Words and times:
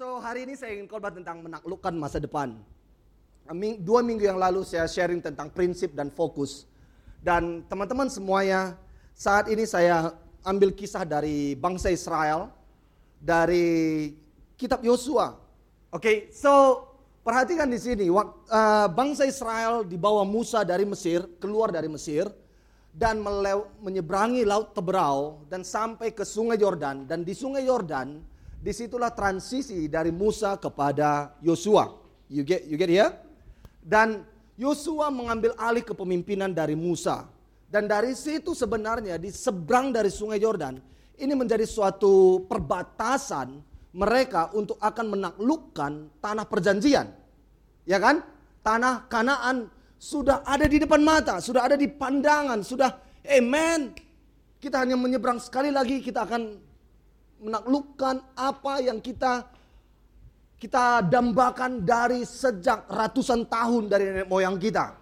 So 0.00 0.16
hari 0.16 0.48
ini 0.48 0.56
saya 0.56 0.80
ingin 0.80 0.88
khotbah 0.88 1.12
tentang 1.12 1.44
menaklukkan 1.44 1.92
masa 1.92 2.16
depan. 2.16 2.56
Dua 3.84 4.00
minggu 4.00 4.24
yang 4.24 4.40
lalu 4.40 4.64
saya 4.64 4.88
sharing 4.88 5.20
tentang 5.20 5.52
prinsip 5.52 5.92
dan 5.92 6.08
fokus. 6.08 6.64
Dan 7.20 7.68
teman-teman 7.68 8.08
semuanya, 8.08 8.80
saat 9.12 9.52
ini 9.52 9.68
saya 9.68 10.16
ambil 10.40 10.72
kisah 10.72 11.04
dari 11.04 11.52
bangsa 11.52 11.92
Israel, 11.92 12.48
dari 13.20 14.16
kitab 14.56 14.80
Yosua. 14.80 15.36
Oke, 15.92 16.32
so 16.32 16.80
perhatikan 17.20 17.68
di 17.68 17.76
sini, 17.76 18.08
eh, 18.08 18.86
bangsa 18.96 19.28
Israel 19.28 19.84
dibawa 19.84 20.24
Musa 20.24 20.64
dari 20.64 20.88
Mesir, 20.88 21.28
keluar 21.36 21.76
dari 21.76 21.92
Mesir, 21.92 22.24
dan 22.88 23.20
menyeberangi 23.84 24.48
laut 24.48 24.72
Teberau 24.72 25.44
dan 25.52 25.60
sampai 25.60 26.16
ke 26.16 26.24
Sungai 26.24 26.56
Yordan. 26.56 27.04
Dan 27.04 27.20
di 27.20 27.36
Sungai 27.36 27.68
Yordan, 27.68 28.29
di 28.60 28.72
situlah 28.76 29.08
transisi 29.10 29.88
dari 29.88 30.12
Musa 30.12 30.60
kepada 30.60 31.32
Yosua. 31.40 31.88
You 32.28 32.44
get, 32.44 32.68
you 32.68 32.76
get 32.76 32.92
here? 32.92 33.10
Dan 33.80 34.22
Yosua 34.60 35.08
mengambil 35.08 35.56
alih 35.56 35.82
kepemimpinan 35.82 36.52
dari 36.52 36.76
Musa. 36.76 37.24
Dan 37.66 37.88
dari 37.88 38.12
situ 38.12 38.52
sebenarnya 38.52 39.16
di 39.16 39.32
seberang 39.32 39.88
dari 39.88 40.12
Sungai 40.12 40.36
Yordan, 40.36 40.76
ini 41.16 41.32
menjadi 41.32 41.64
suatu 41.64 42.44
perbatasan 42.44 43.56
mereka 43.96 44.52
untuk 44.52 44.76
akan 44.78 45.06
menaklukkan 45.16 45.92
tanah 46.20 46.46
perjanjian. 46.46 47.08
Ya 47.88 47.96
kan? 47.96 48.20
Tanah 48.60 49.08
Kanaan 49.08 49.72
sudah 49.96 50.44
ada 50.44 50.68
di 50.68 50.76
depan 50.76 51.00
mata, 51.00 51.40
sudah 51.40 51.64
ada 51.64 51.76
di 51.80 51.88
pandangan, 51.88 52.60
sudah 52.60 53.00
amen. 53.24 53.96
Kita 54.60 54.84
hanya 54.84 55.00
menyeberang 55.00 55.40
sekali 55.40 55.72
lagi 55.72 56.04
kita 56.04 56.28
akan 56.28 56.69
menaklukkan 57.40 58.20
apa 58.36 58.84
yang 58.84 59.00
kita 59.00 59.48
kita 60.60 61.00
dambakan 61.08 61.80
dari 61.80 62.20
sejak 62.28 62.84
ratusan 62.84 63.48
tahun 63.48 63.88
dari 63.88 64.12
nenek 64.12 64.28
moyang 64.28 64.60
kita. 64.60 64.92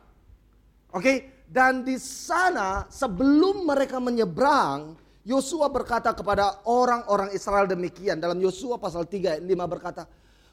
Oke, 0.94 1.42
dan 1.50 1.82
di 1.82 1.98
sana 1.98 2.86
sebelum 2.86 3.66
mereka 3.66 3.98
menyeberang, 3.98 4.94
Yosua 5.26 5.66
berkata 5.66 6.14
kepada 6.14 6.62
orang-orang 6.64 7.34
Israel 7.34 7.66
demikian 7.66 8.22
dalam 8.22 8.38
Yosua 8.38 8.78
pasal 8.78 9.04
3 9.04 9.36
ayat 9.36 9.44
5 9.44 9.74
berkata, 9.74 10.06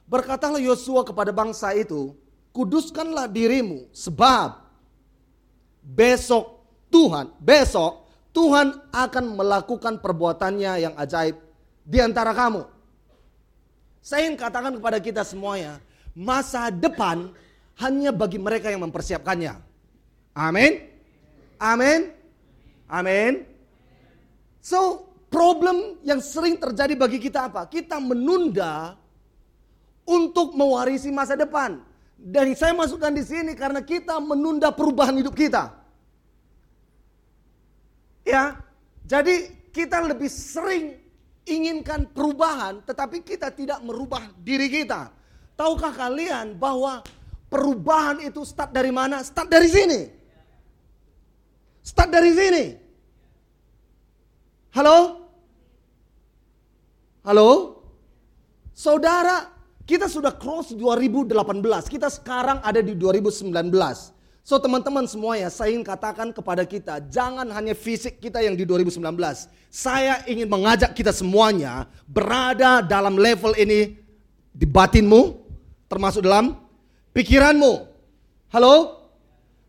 Berkatalah 0.10 0.58
Yosua 0.58 1.06
kepada 1.06 1.30
bangsa 1.30 1.72
itu, 1.78 2.18
kuduskanlah 2.50 3.30
dirimu 3.30 3.86
sebab 3.94 4.58
besok 5.86 6.66
Tuhan, 6.90 7.30
besok 7.38 8.10
Tuhan 8.34 8.74
akan 8.90 9.26
melakukan 9.38 10.02
perbuatannya 10.02 10.72
yang 10.82 10.94
ajaib 10.98 11.45
di 11.86 12.02
antara 12.02 12.34
kamu. 12.34 12.66
Saya 14.02 14.26
ingin 14.26 14.38
katakan 14.38 14.74
kepada 14.74 14.98
kita 14.98 15.22
semuanya, 15.22 15.78
masa 16.18 16.74
depan 16.74 17.30
hanya 17.78 18.10
bagi 18.10 18.42
mereka 18.42 18.74
yang 18.74 18.82
mempersiapkannya. 18.90 19.54
Amin. 20.34 20.82
Amin. 21.62 22.12
Amin. 22.90 23.46
So, 24.62 25.10
problem 25.30 26.02
yang 26.02 26.22
sering 26.22 26.58
terjadi 26.58 26.98
bagi 26.98 27.22
kita 27.22 27.50
apa? 27.50 27.70
Kita 27.70 28.02
menunda 28.02 28.98
untuk 30.06 30.54
mewarisi 30.54 31.10
masa 31.14 31.38
depan. 31.38 31.82
Dan 32.16 32.54
saya 32.58 32.74
masukkan 32.74 33.14
di 33.14 33.22
sini 33.22 33.54
karena 33.54 33.84
kita 33.86 34.18
menunda 34.22 34.74
perubahan 34.74 35.18
hidup 35.18 35.36
kita. 35.38 35.74
Ya, 38.26 38.58
jadi 39.06 39.54
kita 39.70 40.02
lebih 40.02 40.32
sering 40.32 41.05
inginkan 41.46 42.10
perubahan, 42.10 42.82
tetapi 42.84 43.22
kita 43.22 43.54
tidak 43.54 43.80
merubah 43.86 44.34
diri 44.42 44.68
kita. 44.70 45.14
Tahukah 45.56 45.94
kalian 45.94 46.58
bahwa 46.58 47.06
perubahan 47.48 48.20
itu 48.26 48.44
start 48.44 48.74
dari 48.74 48.92
mana? 48.92 49.22
Start 49.24 49.48
dari 49.48 49.70
sini. 49.70 50.02
Start 51.86 52.10
dari 52.12 52.32
sini. 52.34 52.66
Halo? 54.76 54.98
Halo? 57.24 57.50
Saudara, 58.76 59.48
kita 59.88 60.10
sudah 60.10 60.36
cross 60.36 60.74
2018. 60.76 61.32
Kita 61.88 62.10
sekarang 62.12 62.60
ada 62.60 62.82
di 62.84 62.98
2019. 62.98 63.54
So 64.46 64.62
teman-teman 64.62 65.10
semuanya, 65.10 65.50
saya 65.50 65.74
ingin 65.74 65.82
katakan 65.82 66.30
kepada 66.30 66.62
kita, 66.70 67.02
jangan 67.10 67.50
hanya 67.50 67.74
fisik 67.74 68.22
kita 68.22 68.46
yang 68.46 68.54
di 68.54 68.62
2019. 68.62 69.02
Saya 69.74 70.22
ingin 70.30 70.46
mengajak 70.46 70.94
kita 70.94 71.10
semuanya 71.10 71.90
berada 72.06 72.86
dalam 72.86 73.18
level 73.18 73.58
ini 73.58 73.98
di 74.54 74.70
batinmu, 74.70 75.42
termasuk 75.90 76.22
dalam 76.22 76.62
pikiranmu. 77.10 77.90
Halo? 78.54 79.02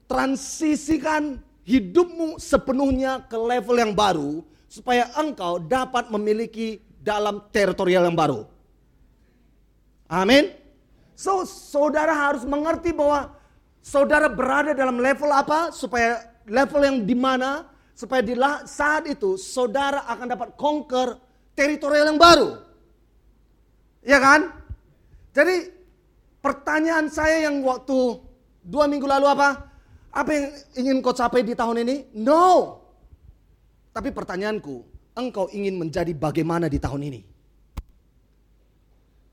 Transisikan 0.04 1.40
hidupmu 1.64 2.36
sepenuhnya 2.36 3.24
ke 3.24 3.40
level 3.40 3.80
yang 3.80 3.96
baru 3.96 4.44
supaya 4.68 5.08
engkau 5.16 5.56
dapat 5.56 6.12
memiliki 6.12 6.84
dalam 7.00 7.40
teritorial 7.48 8.12
yang 8.12 8.14
baru. 8.14 8.44
Amin. 10.04 10.52
So, 11.16 11.48
saudara 11.48 12.12
harus 12.12 12.44
mengerti 12.44 12.92
bahwa 12.92 13.35
saudara 13.86 14.26
berada 14.26 14.74
dalam 14.74 14.98
level 14.98 15.30
apa 15.30 15.70
supaya 15.70 16.26
level 16.50 16.82
yang 16.82 16.98
di 17.06 17.14
mana 17.14 17.70
supaya 17.94 18.18
di 18.18 18.34
saat 18.66 19.06
itu 19.06 19.38
saudara 19.38 20.02
akan 20.10 20.26
dapat 20.34 20.48
conquer 20.58 21.14
teritorial 21.54 22.10
yang 22.10 22.18
baru. 22.18 22.58
Ya 24.02 24.18
kan? 24.18 24.50
Jadi 25.30 25.70
pertanyaan 26.42 27.06
saya 27.06 27.46
yang 27.46 27.62
waktu 27.62 28.18
dua 28.66 28.90
minggu 28.90 29.06
lalu 29.06 29.30
apa? 29.30 29.70
Apa 30.10 30.30
yang 30.34 30.46
ingin 30.74 30.96
kau 30.98 31.14
capai 31.14 31.46
di 31.46 31.54
tahun 31.54 31.86
ini? 31.86 32.10
No. 32.18 32.82
Tapi 33.94 34.12
pertanyaanku, 34.12 34.74
engkau 35.16 35.48
ingin 35.54 35.78
menjadi 35.78 36.12
bagaimana 36.12 36.68
di 36.68 36.76
tahun 36.76 37.02
ini? 37.06 37.20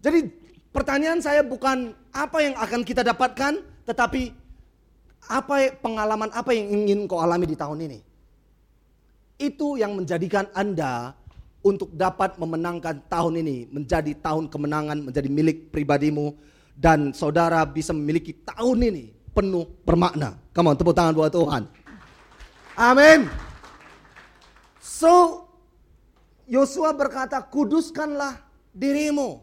Jadi 0.03 0.19
pertanyaan 0.71 1.23
saya 1.23 1.43
bukan 1.43 1.95
apa 2.11 2.37
yang 2.43 2.55
akan 2.59 2.81
kita 2.83 3.03
dapatkan, 3.03 3.63
tetapi 3.87 4.42
apa 5.27 5.75
pengalaman 5.79 6.29
apa 6.35 6.51
yang 6.51 6.69
ingin 6.83 7.07
kau 7.07 7.19
alami 7.19 7.47
di 7.47 7.57
tahun 7.57 7.85
ini. 7.87 7.99
Itu 9.39 9.75
yang 9.79 9.97
menjadikan 9.97 10.47
Anda 10.53 11.17
untuk 11.63 11.95
dapat 11.95 12.35
memenangkan 12.35 13.07
tahun 13.07 13.39
ini 13.39 13.71
menjadi 13.71 14.11
tahun 14.19 14.51
kemenangan, 14.51 15.09
menjadi 15.09 15.29
milik 15.31 15.71
pribadimu 15.71 16.35
dan 16.75 17.15
saudara 17.15 17.63
bisa 17.63 17.95
memiliki 17.95 18.35
tahun 18.43 18.93
ini 18.93 19.05
penuh 19.33 19.65
bermakna. 19.87 20.37
Come 20.53 20.69
on, 20.69 20.77
tepuk 20.77 20.93
tangan 20.93 21.15
buat 21.15 21.33
Tuhan. 21.33 21.65
Amin. 22.77 23.31
So, 24.83 25.45
Yosua 26.45 26.93
berkata, 26.93 27.39
kuduskanlah 27.41 28.43
dirimu. 28.75 29.41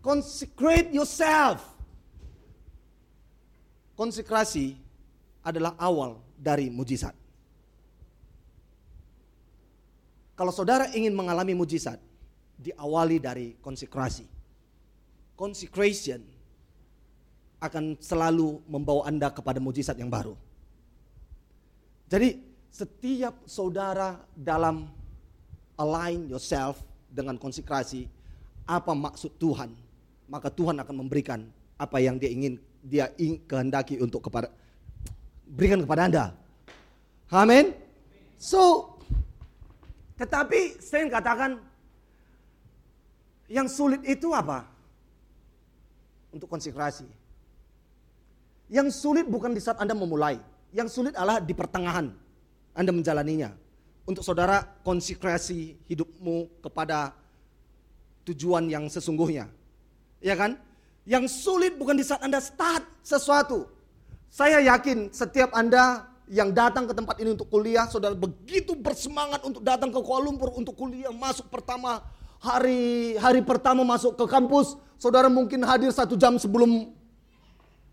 Consecrate 0.00 0.94
yourself. 0.94 1.75
Konsekrasi 3.96 4.76
adalah 5.40 5.72
awal 5.80 6.20
dari 6.36 6.68
mujizat. 6.68 7.16
Kalau 10.36 10.52
saudara 10.52 10.92
ingin 10.92 11.16
mengalami 11.16 11.56
mujizat, 11.56 11.96
diawali 12.60 13.16
dari 13.16 13.56
konsekrasi. 13.64 14.28
Consecration 15.32 16.20
akan 17.56 17.96
selalu 17.96 18.60
membawa 18.68 19.08
Anda 19.08 19.32
kepada 19.32 19.56
mujizat 19.64 19.96
yang 19.96 20.12
baru. 20.12 20.36
Jadi 22.12 22.36
setiap 22.68 23.48
saudara 23.48 24.20
dalam 24.36 24.92
align 25.80 26.28
yourself 26.28 26.84
dengan 27.08 27.40
konsekrasi, 27.40 28.04
apa 28.68 28.92
maksud 28.92 29.40
Tuhan, 29.40 29.72
maka 30.28 30.52
Tuhan 30.52 30.76
akan 30.84 30.96
memberikan 31.00 31.48
apa 31.80 31.96
yang 32.00 32.20
dia 32.20 32.28
ingin 32.28 32.60
dia 32.86 33.10
kehendaki 33.50 33.98
untuk 33.98 34.30
kepada 34.30 34.54
berikan 35.42 35.82
kepada 35.82 36.06
Anda. 36.06 36.24
Amin. 37.34 37.74
So 38.38 38.94
tetapi 40.16 40.80
saya 40.80 41.10
katakan 41.10 41.60
yang 43.46 43.66
sulit 43.70 44.02
itu 44.06 44.30
apa? 44.32 44.66
Untuk 46.30 46.50
konsekrasi. 46.50 47.06
Yang 48.66 48.98
sulit 48.98 49.26
bukan 49.30 49.54
di 49.54 49.62
saat 49.62 49.78
Anda 49.78 49.94
memulai. 49.94 50.42
Yang 50.74 50.98
sulit 50.98 51.14
adalah 51.14 51.38
di 51.38 51.54
pertengahan 51.54 52.10
Anda 52.74 52.90
menjalaninya. 52.90 53.54
Untuk 54.06 54.22
saudara 54.22 54.62
konsekrasi 54.82 55.78
hidupmu 55.90 56.62
kepada 56.62 57.14
tujuan 58.26 58.66
yang 58.66 58.90
sesungguhnya. 58.90 59.46
Ya 60.18 60.34
kan? 60.34 60.58
Yang 61.06 61.46
sulit 61.46 61.78
bukan 61.78 61.94
di 61.94 62.02
saat 62.02 62.18
Anda 62.26 62.42
start 62.42 62.82
sesuatu. 63.06 63.70
Saya 64.26 64.58
yakin 64.58 65.14
setiap 65.14 65.54
Anda 65.54 66.10
yang 66.26 66.50
datang 66.50 66.90
ke 66.90 66.92
tempat 66.92 67.22
ini 67.22 67.38
untuk 67.38 67.46
kuliah, 67.46 67.86
saudara 67.86 68.12
begitu 68.18 68.74
bersemangat 68.74 69.46
untuk 69.46 69.62
datang 69.62 69.94
ke 69.94 70.00
Kuala 70.02 70.26
Lumpur 70.26 70.50
untuk 70.58 70.74
kuliah, 70.74 71.14
masuk 71.14 71.46
pertama, 71.46 72.02
hari 72.42 73.14
hari 73.22 73.40
pertama 73.46 73.86
masuk 73.86 74.18
ke 74.18 74.26
kampus, 74.26 74.74
saudara 74.98 75.30
mungkin 75.30 75.62
hadir 75.62 75.94
satu 75.94 76.18
jam 76.18 76.34
sebelum 76.42 76.90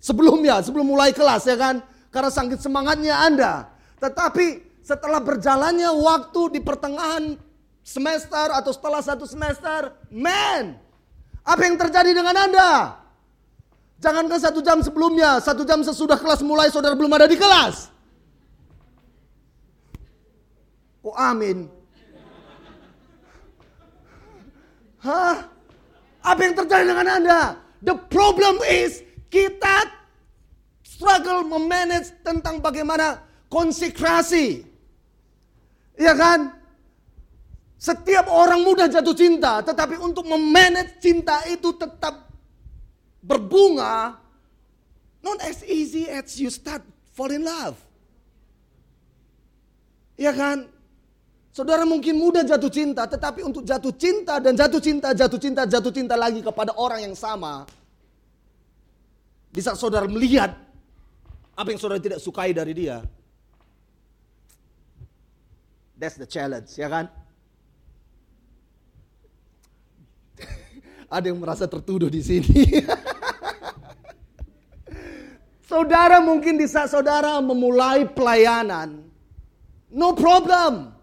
sebelumnya, 0.01 0.65
sebelum 0.65 0.89
mulai 0.89 1.13
kelas 1.13 1.45
ya 1.45 1.53
kan? 1.53 1.85
Karena 2.09 2.33
sangkit 2.33 2.57
semangatnya 2.57 3.21
Anda. 3.21 3.69
Tetapi 4.01 4.81
setelah 4.81 5.21
berjalannya 5.21 5.93
waktu 5.93 6.57
di 6.57 6.59
pertengahan 6.65 7.37
semester 7.85 8.49
atau 8.49 8.73
setelah 8.73 9.05
satu 9.05 9.29
semester, 9.29 9.93
man, 10.09 10.81
apa 11.45 11.61
yang 11.61 11.77
terjadi 11.77 12.11
dengan 12.17 12.35
Anda? 12.49 13.02
Jangankan 14.01 14.39
satu 14.41 14.59
jam 14.63 14.81
sebelumnya, 14.81 15.37
satu 15.43 15.67
jam 15.67 15.79
sesudah 15.83 16.17
kelas 16.17 16.41
mulai 16.41 16.71
saudara 16.71 16.97
belum 16.97 17.11
ada 17.13 17.27
di 17.29 17.37
kelas. 17.37 17.93
Oh 21.03 21.15
amin. 21.15 21.67
Hah? 25.03 25.51
Apa 26.23 26.39
yang 26.47 26.55
terjadi 26.55 26.87
dengan 26.87 27.07
Anda? 27.19 27.41
The 27.83 27.99
problem 28.07 28.63
is 28.63 29.03
kita 29.27 29.91
struggle 30.87 31.43
memanage 31.43 32.15
tentang 32.23 32.63
bagaimana 32.63 33.19
konsekrasi. 33.51 34.63
Iya 35.99 36.15
kan? 36.15 36.39
Setiap 37.75 38.31
orang 38.31 38.63
mudah 38.63 38.87
jatuh 38.87 39.11
cinta, 39.11 39.59
tetapi 39.59 39.99
untuk 39.99 40.23
memanage 40.23 41.03
cinta 41.03 41.43
itu 41.51 41.75
tetap 41.75 42.31
berbunga, 43.23 44.19
not 45.23 45.39
as 45.47 45.63
easy 45.63 46.11
as 46.11 46.35
you 46.35 46.51
start 46.51 46.83
fall 47.15 47.31
in 47.31 47.47
love. 47.47 47.79
Iya 50.19 50.35
kan? 50.35 50.67
Saudara 51.53 51.85
mungkin 51.85 52.17
mudah 52.17 52.41
jatuh 52.41 52.69
cinta, 52.69 53.05
tetapi 53.05 53.45
untuk 53.45 53.61
jatuh 53.61 53.93
cinta 53.93 54.41
dan 54.41 54.57
jatuh 54.57 54.81
cinta, 54.81 55.13
jatuh 55.13 55.37
cinta, 55.37 55.61
jatuh 55.69 55.93
cinta 55.93 56.17
lagi 56.17 56.41
kepada 56.41 56.73
orang 56.75 57.05
yang 57.05 57.15
sama. 57.15 57.69
Bisa 59.53 59.77
saudara 59.77 60.09
melihat 60.09 60.57
apa 61.53 61.69
yang 61.69 61.77
saudara 61.77 62.01
tidak 62.01 62.17
sukai 62.17 62.57
dari 62.57 62.73
dia. 62.73 63.05
That's 65.93 66.17
the 66.17 66.25
challenge, 66.25 66.73
ya 66.73 66.89
kan? 66.89 67.05
Ada 71.13 71.29
yang 71.29 71.37
merasa 71.37 71.69
tertuduh 71.69 72.09
di 72.09 72.25
sini. 72.25 72.81
saudara 75.73 76.21
mungkin 76.21 76.61
di 76.61 76.69
saat 76.69 76.93
saudara 76.93 77.41
memulai 77.41 78.05
pelayanan, 78.05 79.01
no 79.89 80.13
problem. 80.13 80.93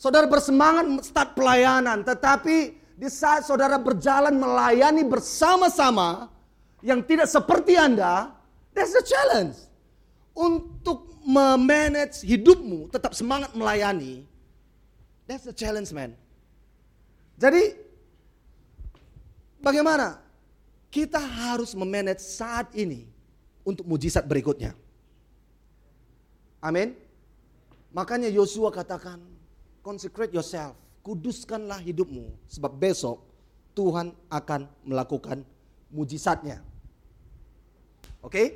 Saudara 0.00 0.24
bersemangat 0.24 1.04
start 1.04 1.36
pelayanan, 1.36 2.00
tetapi 2.00 2.72
di 2.96 3.08
saat 3.12 3.44
saudara 3.44 3.76
berjalan 3.76 4.32
melayani 4.32 5.04
bersama-sama 5.04 6.32
yang 6.80 7.04
tidak 7.04 7.28
seperti 7.28 7.76
Anda, 7.76 8.32
that's 8.72 8.96
the 8.96 9.04
challenge. 9.04 9.60
Untuk 10.34 11.20
memanage 11.24 12.24
hidupmu 12.24 12.88
tetap 12.92 13.12
semangat 13.12 13.52
melayani, 13.52 14.24
that's 15.28 15.44
the 15.44 15.54
challenge 15.54 15.92
man. 15.92 16.16
Jadi 17.36 17.76
bagaimana? 19.60 20.20
Kita 20.92 21.18
harus 21.18 21.74
memanage 21.74 22.22
saat 22.22 22.70
ini 22.76 23.13
untuk 23.64 23.88
mujizat 23.88 24.28
berikutnya. 24.28 24.76
Amin. 26.60 26.96
Makanya 27.90 28.28
Yosua 28.28 28.68
katakan, 28.72 29.20
consecrate 29.84 30.32
yourself, 30.32 30.76
kuduskanlah 31.04 31.80
hidupmu 31.84 32.32
sebab 32.48 32.72
besok 32.76 33.20
Tuhan 33.76 34.14
akan 34.32 34.70
melakukan 34.86 35.44
mujizatnya. 35.92 36.64
Oke? 38.24 38.32
Okay? 38.32 38.46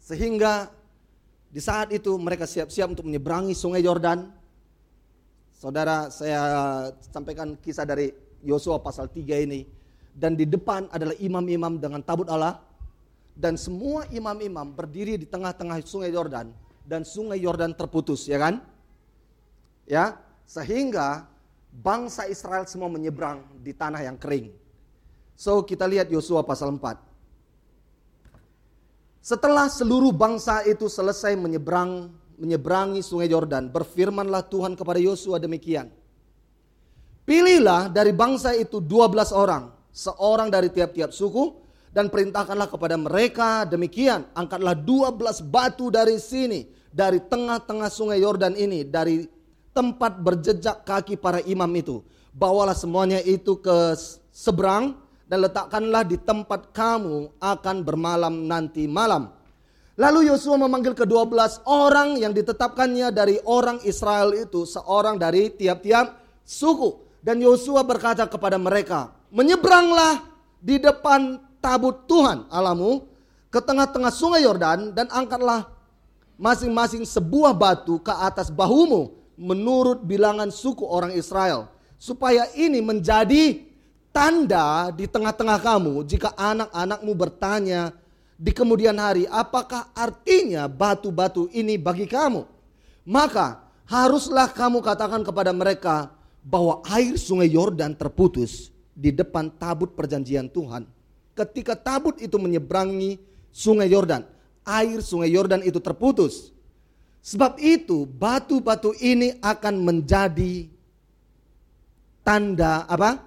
Sehingga 0.00 0.70
di 1.50 1.58
saat 1.58 1.90
itu 1.90 2.14
mereka 2.14 2.46
siap-siap 2.46 2.94
untuk 2.94 3.10
menyeberangi 3.10 3.52
sungai 3.58 3.82
Yordan. 3.82 4.30
Saudara, 5.50 6.08
saya 6.08 6.40
sampaikan 7.10 7.58
kisah 7.58 7.84
dari 7.84 8.14
Yosua 8.40 8.80
pasal 8.80 9.10
3 9.10 9.44
ini. 9.44 9.66
Dan 10.14 10.38
di 10.38 10.46
depan 10.46 10.88
adalah 10.88 11.12
imam-imam 11.18 11.76
dengan 11.76 12.00
tabut 12.00 12.30
Allah. 12.30 12.62
Dan 13.36 13.56
semua 13.56 14.04
imam-imam 14.12 14.70
berdiri 14.72 15.16
di 15.16 15.26
tengah-tengah 15.26 15.80
sungai 15.84 16.12
Yordan. 16.12 16.52
Dan 16.84 17.06
sungai 17.06 17.40
Yordan 17.40 17.72
terputus, 17.72 18.26
ya 18.26 18.36
kan? 18.36 18.60
Ya, 19.86 20.18
sehingga 20.46 21.30
bangsa 21.70 22.26
Israel 22.26 22.66
semua 22.66 22.90
menyeberang 22.90 23.46
di 23.62 23.70
tanah 23.70 24.02
yang 24.02 24.18
kering. 24.18 24.50
So 25.38 25.62
kita 25.64 25.86
lihat 25.86 26.10
Yosua 26.10 26.44
pasal 26.44 26.74
4. 26.74 27.10
Setelah 29.20 29.70
seluruh 29.70 30.10
bangsa 30.10 30.64
itu 30.64 30.88
selesai 30.88 31.36
menyeberang 31.36 32.10
menyeberangi 32.40 33.04
sungai 33.04 33.28
Yordan, 33.28 33.68
berfirmanlah 33.68 34.48
Tuhan 34.48 34.72
kepada 34.72 34.96
Yosua 34.96 35.36
demikian. 35.36 35.92
Pilihlah 37.28 37.92
dari 37.92 38.16
bangsa 38.16 38.56
itu 38.56 38.80
12 38.80 39.30
orang, 39.36 39.70
seorang 39.92 40.48
dari 40.48 40.72
tiap-tiap 40.72 41.12
suku, 41.12 41.52
dan 41.90 42.06
perintahkanlah 42.06 42.70
kepada 42.70 42.94
mereka 42.94 43.66
demikian, 43.66 44.26
angkatlah 44.34 44.78
12 44.78 45.42
batu 45.42 45.90
dari 45.90 46.22
sini, 46.22 46.70
dari 46.94 47.18
tengah-tengah 47.18 47.90
sungai 47.90 48.22
Yordan 48.22 48.54
ini, 48.54 48.86
dari 48.86 49.26
tempat 49.74 50.22
berjejak 50.22 50.86
kaki 50.86 51.18
para 51.18 51.42
imam 51.42 51.70
itu. 51.74 52.02
Bawalah 52.30 52.78
semuanya 52.78 53.18
itu 53.26 53.58
ke 53.58 53.98
seberang 54.30 54.94
dan 55.26 55.42
letakkanlah 55.42 56.06
di 56.06 56.14
tempat 56.18 56.70
kamu 56.70 57.34
akan 57.42 57.76
bermalam 57.82 58.46
nanti 58.46 58.86
malam. 58.86 59.34
Lalu 59.98 60.30
Yosua 60.30 60.56
memanggil 60.56 60.94
kedua 60.94 61.26
belas 61.26 61.58
orang 61.66 62.16
yang 62.16 62.30
ditetapkannya 62.30 63.10
dari 63.10 63.36
orang 63.44 63.82
Israel 63.82 64.32
itu, 64.32 64.62
seorang 64.62 65.18
dari 65.18 65.50
tiap-tiap 65.50 66.22
suku. 66.46 67.02
Dan 67.20 67.42
Yosua 67.42 67.84
berkata 67.84 68.24
kepada 68.24 68.56
mereka, 68.56 69.12
menyeberanglah 69.28 70.24
di 70.56 70.80
depan 70.80 71.49
tabut 71.60 72.08
Tuhan 72.08 72.48
alamu 72.48 73.06
ke 73.52 73.60
tengah-tengah 73.60 74.10
sungai 74.10 74.42
Yordan 74.42 74.96
dan 74.96 75.06
angkatlah 75.12 75.68
masing-masing 76.40 77.04
sebuah 77.04 77.52
batu 77.52 78.00
ke 78.00 78.10
atas 78.10 78.48
bahumu 78.48 79.12
menurut 79.36 80.00
bilangan 80.04 80.48
suku 80.48 80.82
orang 80.88 81.12
Israel. 81.12 81.68
Supaya 82.00 82.48
ini 82.56 82.80
menjadi 82.80 83.60
tanda 84.08 84.88
di 84.88 85.04
tengah-tengah 85.04 85.60
kamu 85.60 86.00
jika 86.08 86.32
anak-anakmu 86.32 87.12
bertanya 87.12 87.92
di 88.40 88.56
kemudian 88.56 88.96
hari 88.96 89.28
apakah 89.28 89.92
artinya 89.92 90.64
batu-batu 90.64 91.52
ini 91.52 91.76
bagi 91.76 92.08
kamu. 92.08 92.48
Maka 93.04 93.60
haruslah 93.84 94.48
kamu 94.48 94.80
katakan 94.80 95.20
kepada 95.20 95.52
mereka 95.52 96.08
bahwa 96.40 96.80
air 96.88 97.20
sungai 97.20 97.52
Yordan 97.52 97.92
terputus 97.92 98.72
di 98.96 99.12
depan 99.12 99.52
tabut 99.52 99.92
perjanjian 99.92 100.48
Tuhan. 100.48 100.88
Ketika 101.34 101.78
tabut 101.78 102.18
itu 102.18 102.36
menyeberangi 102.36 103.20
sungai 103.54 103.88
Yordan, 103.88 104.26
air 104.66 104.98
sungai 105.00 105.30
Yordan 105.30 105.62
itu 105.64 105.78
terputus 105.78 106.50
Sebab 107.20 107.60
itu 107.60 108.08
batu-batu 108.08 108.96
ini 108.96 109.36
akan 109.44 109.84
menjadi 109.84 110.64
tanda 112.24 112.88
apa? 112.88 113.20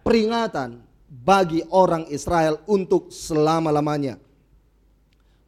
Peringatan 0.00 0.80
bagi 1.08 1.60
orang 1.68 2.08
Israel 2.08 2.64
untuk 2.64 3.12
selama-lamanya. 3.12 4.16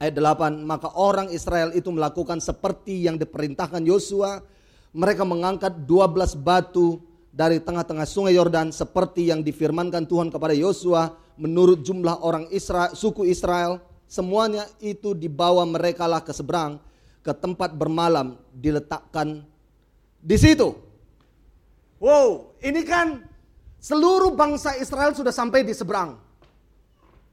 Ayat 0.01 0.17
8, 0.17 0.65
maka 0.65 0.93
orang 0.97 1.33
Israel 1.33 1.73
itu 1.73 1.89
melakukan 1.89 2.41
seperti 2.41 3.09
yang 3.09 3.17
diperintahkan 3.17 3.81
Yosua. 3.85 4.45
Mereka 4.93 5.25
mengangkat 5.25 5.89
12 5.89 6.37
batu 6.37 7.01
dari 7.33 7.61
tengah-tengah 7.65 8.05
sungai 8.05 8.37
Yordan 8.37 8.73
seperti 8.73 9.33
yang 9.33 9.41
difirmankan 9.41 10.05
Tuhan 10.05 10.29
kepada 10.29 10.53
Yosua 10.53 11.17
menurut 11.41 11.81
jumlah 11.81 12.21
orang 12.21 12.45
Israel, 12.53 12.93
suku 12.93 13.25
Israel. 13.25 13.81
Semuanya 14.05 14.67
itu 14.83 15.17
dibawa 15.17 15.65
mereka 15.65 16.05
lah 16.05 16.21
ke 16.21 16.35
seberang 16.35 16.83
ke 17.21 17.33
tempat 17.37 17.73
bermalam 17.77 18.37
diletakkan 18.53 19.45
di 20.21 20.37
situ. 20.41 20.73
Wow, 22.01 22.57
ini 22.65 22.81
kan 22.85 23.21
seluruh 23.77 24.33
bangsa 24.33 24.77
Israel 24.81 25.13
sudah 25.13 25.33
sampai 25.33 25.61
di 25.65 25.77
seberang. 25.77 26.17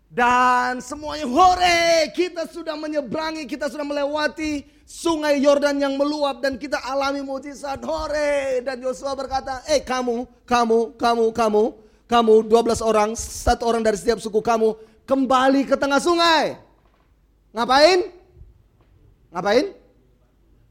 Dan 0.07 0.79
semuanya 0.79 1.27
hore, 1.27 2.11
kita 2.15 2.47
sudah 2.47 2.79
menyeberangi, 2.79 3.43
kita 3.43 3.67
sudah 3.67 3.83
melewati 3.83 4.63
sungai 4.87 5.35
Yordan 5.43 5.83
yang 5.83 5.99
meluap 5.99 6.39
dan 6.39 6.55
kita 6.55 6.79
alami 6.79 7.19
mujizat 7.19 7.83
hore. 7.83 8.63
Dan 8.63 8.79
Yosua 8.79 9.11
berkata, 9.19 9.63
eh 9.67 9.83
kamu, 9.83 10.23
kamu, 10.47 10.95
kamu, 10.95 11.25
kamu, 11.35 11.63
kamu 12.07 12.47
12 12.47 12.79
orang, 12.83 13.13
satu 13.19 13.67
orang 13.67 13.83
dari 13.83 13.99
setiap 13.99 14.19
suku 14.23 14.39
kamu 14.39 14.79
kembali 15.03 15.67
ke 15.67 15.75
tengah 15.75 15.99
sungai. 15.99 16.55
Ngapain? 17.51 18.11
Ngapain? 19.31 19.65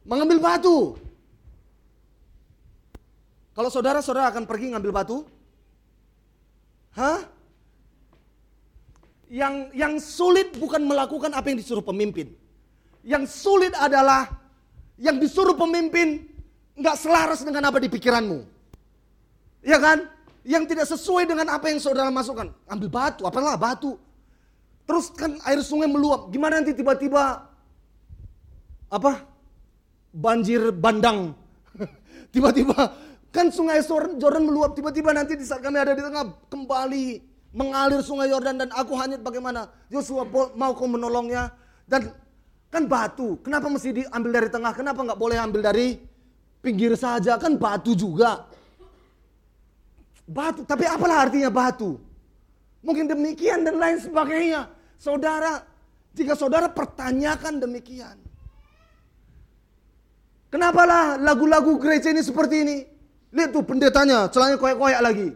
Mengambil 0.09 0.41
batu. 0.41 0.97
Kalau 3.53 3.73
saudara-saudara 3.73 4.33
akan 4.33 4.45
pergi 4.45 4.73
ngambil 4.73 4.93
batu, 4.93 5.25
Hah? 6.97 7.21
Yang 9.29 9.55
yang 9.77 9.95
sulit 10.01 10.57
bukan 10.57 10.81
melakukan 10.81 11.29
apa 11.37 11.53
yang 11.53 11.61
disuruh 11.61 11.85
pemimpin. 11.85 12.33
Yang 13.05 13.37
sulit 13.37 13.77
adalah 13.77 14.33
yang 14.97 15.21
disuruh 15.21 15.53
pemimpin 15.53 16.25
nggak 16.73 16.97
selaras 16.97 17.45
dengan 17.45 17.69
apa 17.69 17.77
di 17.77 17.93
pikiranmu. 17.93 18.49
Ya 19.61 19.77
kan? 19.77 20.09
Yang 20.47 20.65
tidak 20.71 20.87
sesuai 20.87 21.27
dengan 21.27 21.51
apa 21.51 21.67
yang 21.67 21.83
saudara 21.83 22.07
masukkan. 22.07 22.55
Ambil 22.71 22.87
batu, 22.87 23.27
apalah 23.27 23.59
batu. 23.59 23.99
Terus 24.87 25.11
kan 25.11 25.35
air 25.43 25.59
sungai 25.67 25.91
meluap. 25.91 26.31
Gimana 26.31 26.63
nanti 26.63 26.71
tiba-tiba 26.71 27.51
apa? 28.87 29.27
Banjir 30.15 30.71
bandang. 30.71 31.35
tiba-tiba 32.35 32.95
kan 33.35 33.51
sungai 33.51 33.83
Jordan 33.83 34.47
meluap. 34.47 34.79
Tiba-tiba 34.79 35.11
nanti 35.11 35.35
di 35.35 35.43
saat 35.43 35.61
kami 35.61 35.83
ada 35.83 35.99
di 35.99 36.01
tengah 36.07 36.31
kembali 36.47 37.07
mengalir 37.57 38.05
sungai 38.05 38.29
Yordan 38.31 38.63
dan 38.63 38.71
aku 38.71 38.95
hanyut 38.95 39.21
bagaimana? 39.27 39.67
Yosua 39.91 40.29
mau 40.55 40.73
kau 40.79 40.87
menolongnya 40.87 41.51
dan 41.91 42.15
kan 42.71 42.85
batu. 42.85 43.41
Kenapa 43.41 43.67
mesti 43.73 44.05
diambil 44.05 44.31
dari 44.31 44.49
tengah? 44.53 44.73
Kenapa 44.77 45.01
nggak 45.03 45.19
boleh 45.19 45.37
ambil 45.41 45.65
dari 45.65 45.99
pinggir 46.61 46.93
saja? 46.95 47.41
Kan 47.41 47.57
batu 47.57 47.97
juga. 47.97 48.47
Batu, 50.27 50.67
tapi 50.67 50.83
apalah 50.91 51.31
artinya 51.31 51.47
batu? 51.49 52.03
Mungkin 52.83 53.07
demikian 53.07 53.63
dan 53.63 53.79
lain 53.79 54.03
sebagainya. 54.03 54.67
Saudara, 54.99 55.63
jika 56.19 56.35
saudara 56.35 56.67
pertanyakan 56.67 57.63
demikian. 57.63 58.19
Kenapalah 60.51 61.19
lagu-lagu 61.19 61.79
gereja 61.79 62.11
ini 62.11 62.23
seperti 62.27 62.67
ini? 62.67 62.77
Lihat 63.31 63.55
tuh 63.55 63.63
pendetanya, 63.63 64.27
celahnya 64.31 64.59
koyak-koyak 64.59 65.03
lagi. 65.03 65.29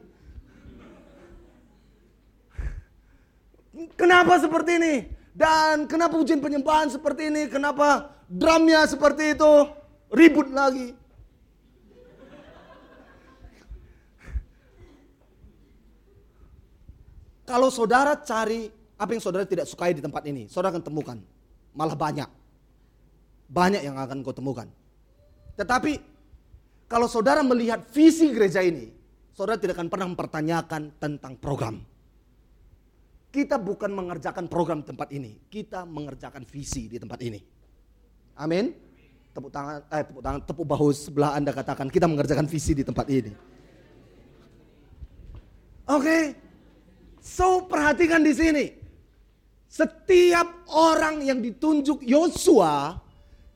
Kenapa 3.94 4.38
seperti 4.40 4.72
ini? 4.80 4.94
Dan 5.30 5.86
kenapa 5.86 6.18
ujian 6.18 6.42
penyembahan 6.42 6.90
seperti 6.90 7.30
ini? 7.30 7.46
Kenapa 7.46 8.10
drumnya 8.26 8.84
seperti 8.88 9.38
itu? 9.38 9.52
Ribut 10.10 10.50
lagi. 10.50 10.96
Kalau 17.50 17.66
saudara 17.66 18.14
cari 18.14 18.70
apa 18.94 19.10
yang 19.10 19.18
saudara 19.18 19.42
tidak 19.42 19.66
sukai 19.66 19.90
di 19.90 19.98
tempat 19.98 20.22
ini, 20.30 20.46
saudara 20.46 20.70
akan 20.70 20.86
temukan. 20.86 21.18
Malah 21.74 21.98
banyak. 21.98 22.30
Banyak 23.50 23.82
yang 23.82 23.98
akan 23.98 24.22
kau 24.22 24.30
temukan. 24.30 24.70
Tetapi 25.58 25.98
kalau 26.86 27.10
saudara 27.10 27.42
melihat 27.42 27.82
visi 27.90 28.30
gereja 28.30 28.62
ini, 28.62 28.94
saudara 29.34 29.58
tidak 29.58 29.82
akan 29.82 29.90
pernah 29.90 30.06
mempertanyakan 30.14 30.94
tentang 31.02 31.34
program. 31.42 31.82
Kita 33.34 33.58
bukan 33.58 33.90
mengerjakan 33.98 34.46
program 34.46 34.86
di 34.86 34.94
tempat 34.94 35.10
ini, 35.10 35.38
kita 35.50 35.82
mengerjakan 35.82 36.46
visi 36.46 36.86
di 36.86 37.02
tempat 37.02 37.18
ini. 37.18 37.42
Amin. 38.38 38.74
Tepuk 39.30 39.50
tangan, 39.50 39.86
eh, 39.90 40.02
tepuk 40.06 40.22
tangan, 40.22 40.40
tepuk 40.42 40.66
bahu 40.66 40.90
sebelah 40.90 41.34
Anda 41.38 41.50
katakan 41.50 41.90
kita 41.90 42.06
mengerjakan 42.06 42.46
visi 42.46 42.78
di 42.78 42.82
tempat 42.82 43.06
ini. 43.10 43.34
Oke, 45.90 46.06
okay. 46.06 46.22
So 47.20 47.68
perhatikan 47.68 48.24
di 48.24 48.32
sini. 48.32 48.66
Setiap 49.70 50.66
orang 50.72 51.22
yang 51.22 51.38
ditunjuk 51.38 52.02
Yosua 52.02 52.98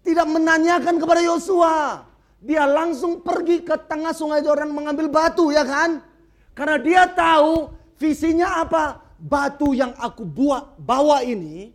tidak 0.05 0.29
menanyakan 0.31 1.01
kepada 1.01 1.25
Yosua. 1.25 2.07
Dia 2.45 2.69
langsung 2.69 3.25
pergi 3.25 3.65
ke 3.65 3.75
tengah 3.89 4.13
sungai 4.13 4.45
Jordan 4.45 4.71
mengambil 4.71 5.09
batu 5.09 5.49
ya 5.51 5.65
kan? 5.65 6.05
Karena 6.53 6.77
dia 6.79 7.03
tahu 7.09 7.73
visinya 7.99 8.63
apa? 8.63 9.01
Batu 9.19 9.73
yang 9.73 9.97
aku 9.97 10.23
buat 10.29 10.77
bawa 10.77 11.25
ini 11.25 11.73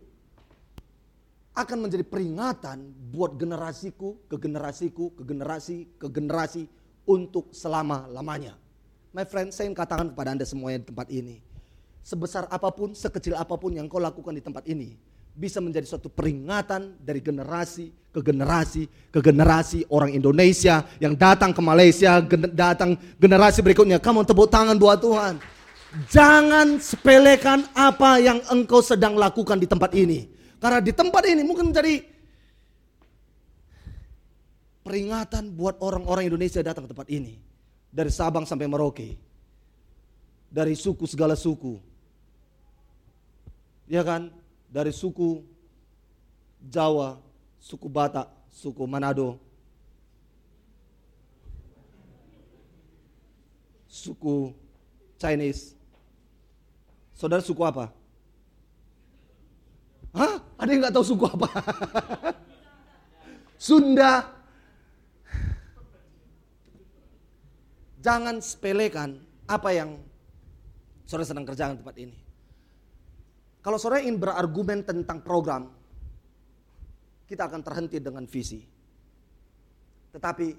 akan 1.58 1.90
menjadi 1.90 2.06
peringatan 2.06 2.94
buat 3.10 3.34
generasiku, 3.34 4.14
ke 4.30 4.38
generasiku, 4.38 5.10
ke 5.18 5.26
generasi, 5.26 5.90
ke 5.98 6.06
generasi 6.06 6.70
untuk 7.02 7.50
selama-lamanya. 7.50 8.54
My 9.10 9.26
friend, 9.26 9.50
saya 9.50 9.66
ingin 9.66 9.76
katakan 9.76 10.14
kepada 10.14 10.38
Anda 10.38 10.46
semuanya 10.46 10.86
di 10.86 10.94
tempat 10.94 11.10
ini 11.10 11.49
sebesar 12.00 12.48
apa 12.48 12.68
pun, 12.72 12.96
sekecil 12.96 13.36
apa 13.36 13.54
pun 13.56 13.76
yang 13.76 13.86
kau 13.86 14.00
lakukan 14.00 14.32
di 14.32 14.42
tempat 14.42 14.64
ini, 14.66 14.96
bisa 15.36 15.62
menjadi 15.62 15.86
suatu 15.86 16.10
peringatan 16.10 16.98
dari 17.00 17.22
generasi 17.22 17.94
ke 18.10 18.20
generasi 18.20 18.90
ke 19.14 19.20
generasi 19.22 19.86
orang 19.88 20.10
Indonesia 20.10 20.82
yang 20.98 21.14
datang 21.14 21.54
ke 21.54 21.62
Malaysia, 21.62 22.18
gen 22.20 22.50
datang 22.52 22.98
generasi 23.16 23.62
berikutnya. 23.62 24.02
Kamu 24.02 24.26
tepuk 24.26 24.50
tangan 24.50 24.76
buat 24.76 24.98
Tuhan. 24.98 25.38
Jangan 26.06 26.78
sepelekan 26.78 27.66
apa 27.74 28.22
yang 28.22 28.38
engkau 28.46 28.78
sedang 28.78 29.18
lakukan 29.18 29.58
di 29.58 29.66
tempat 29.66 29.90
ini. 29.94 30.30
Karena 30.62 30.78
di 30.78 30.94
tempat 30.94 31.24
ini 31.26 31.42
mungkin 31.42 31.74
menjadi 31.74 32.04
peringatan 34.86 35.50
buat 35.56 35.82
orang-orang 35.82 36.30
Indonesia 36.30 36.62
datang 36.62 36.86
ke 36.86 36.90
tempat 36.94 37.08
ini. 37.10 37.42
Dari 37.90 38.10
Sabang 38.10 38.46
sampai 38.46 38.70
Merauke. 38.70 39.18
Dari 40.50 40.74
suku 40.78 41.10
segala 41.10 41.34
suku 41.34 41.89
ya 43.90 44.06
kan, 44.06 44.30
dari 44.70 44.94
suku 44.94 45.42
Jawa, 46.62 47.18
suku 47.58 47.90
Batak, 47.90 48.30
suku 48.54 48.86
Manado, 48.86 49.42
suku 53.90 54.54
Chinese. 55.18 55.74
Saudara 57.18 57.42
suku 57.42 57.60
apa? 57.66 57.92
Hah? 60.14 60.40
Ada 60.56 60.70
yang 60.70 60.80
nggak 60.86 60.94
tahu 60.94 61.04
suku 61.04 61.24
apa? 61.26 61.48
Sunda. 63.68 64.24
Jangan 68.00 68.40
sepelekan 68.40 69.20
apa 69.44 69.76
yang 69.76 70.00
saudara 71.04 71.28
sedang 71.28 71.44
kerjakan 71.44 71.84
tempat 71.84 71.96
ini. 72.00 72.29
Kalau 73.60 73.76
saudara 73.76 74.00
ingin 74.00 74.16
berargumen 74.16 74.80
tentang 74.80 75.20
program, 75.20 75.68
kita 77.28 77.44
akan 77.44 77.60
terhenti 77.60 78.00
dengan 78.00 78.24
visi. 78.24 78.64
Tetapi 80.10 80.56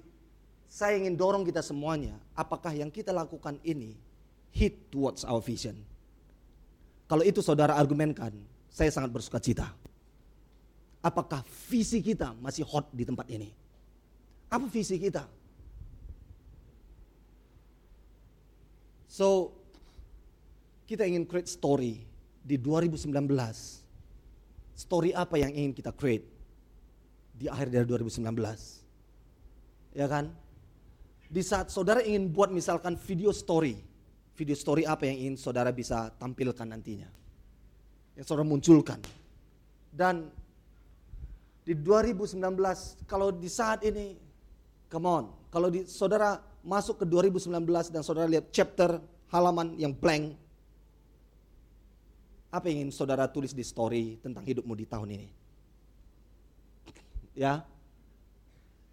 saya 0.70 0.96
ingin 0.96 1.18
dorong 1.18 1.42
kita 1.42 1.60
semuanya, 1.60 2.16
apakah 2.32 2.72
yang 2.72 2.88
kita 2.88 3.10
lakukan 3.10 3.58
ini 3.66 3.98
hit 4.54 4.88
towards 4.88 5.26
our 5.26 5.42
vision? 5.42 5.76
Kalau 7.10 7.26
itu 7.26 7.42
saudara 7.44 7.76
argumenkan, 7.76 8.32
saya 8.72 8.88
sangat 8.88 9.12
bersuka 9.12 9.42
cita. 9.42 9.68
Apakah 11.02 11.42
visi 11.68 12.00
kita 12.00 12.32
masih 12.38 12.62
hot 12.64 12.88
di 12.94 13.02
tempat 13.02 13.26
ini? 13.28 13.50
Apa 14.48 14.64
visi 14.70 14.96
kita? 14.96 15.26
So, 19.10 19.52
kita 20.88 21.04
ingin 21.04 21.28
create 21.28 21.50
story 21.50 22.11
di 22.42 22.58
2019 22.58 23.08
story 24.74 25.14
apa 25.14 25.38
yang 25.38 25.54
ingin 25.54 25.72
kita 25.72 25.94
create 25.94 26.26
di 27.32 27.46
akhir 27.46 27.70
dari 27.70 27.86
2019 27.86 28.28
ya 29.96 30.06
kan? 30.10 30.30
Di 31.32 31.40
saat 31.40 31.72
saudara 31.72 32.04
ingin 32.04 32.28
buat 32.28 32.52
misalkan 32.52 32.92
video 33.00 33.32
story 33.32 33.92
video 34.36 34.56
story 34.56 34.82
apa 34.88 35.06
yang 35.06 35.16
ingin 35.28 35.36
saudara 35.36 35.70
bisa 35.70 36.10
tampilkan 36.16 36.64
nantinya? 36.64 37.08
Yang 38.16 38.26
saudara 38.28 38.48
munculkan. 38.48 39.00
Dan 39.92 40.28
di 41.62 41.76
2019 41.76 42.40
kalau 43.06 43.30
di 43.30 43.46
saat 43.46 43.86
ini 43.86 44.18
come 44.90 45.06
on 45.06 45.24
kalau 45.52 45.70
di 45.70 45.86
saudara 45.86 46.42
masuk 46.66 47.04
ke 47.04 47.06
2019 47.06 47.54
dan 47.94 48.02
saudara 48.02 48.26
lihat 48.26 48.50
chapter 48.50 48.98
halaman 49.30 49.78
yang 49.78 49.94
blank 49.94 50.34
apa 52.52 52.68
yang 52.68 52.86
ingin 52.86 52.92
saudara 52.92 53.24
tulis 53.24 53.56
di 53.56 53.64
story 53.64 54.20
tentang 54.20 54.44
hidupmu 54.44 54.76
di 54.76 54.84
tahun 54.84 55.08
ini? 55.16 55.28
Ya. 57.32 57.64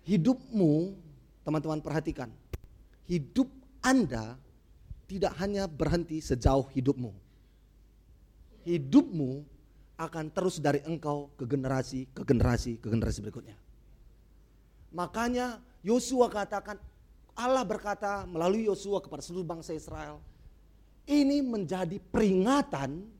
Hidupmu, 0.08 0.96
teman-teman 1.44 1.84
perhatikan. 1.84 2.32
Hidup 3.04 3.52
Anda 3.84 4.40
tidak 5.12 5.36
hanya 5.44 5.68
berhenti 5.68 6.24
sejauh 6.24 6.72
hidupmu. 6.72 7.12
Hidupmu 8.64 9.44
akan 10.00 10.32
terus 10.32 10.64
dari 10.64 10.80
engkau 10.88 11.28
ke 11.36 11.44
generasi, 11.44 12.08
ke 12.16 12.24
generasi, 12.24 12.80
ke 12.80 12.88
generasi 12.88 13.20
berikutnya. 13.20 13.60
Makanya 14.96 15.60
Yosua 15.84 16.32
katakan, 16.32 16.80
Allah 17.36 17.68
berkata 17.68 18.24
melalui 18.24 18.72
Yosua 18.72 19.04
kepada 19.04 19.20
seluruh 19.20 19.44
bangsa 19.44 19.76
Israel, 19.76 20.24
ini 21.04 21.44
menjadi 21.44 22.00
peringatan 22.00 23.19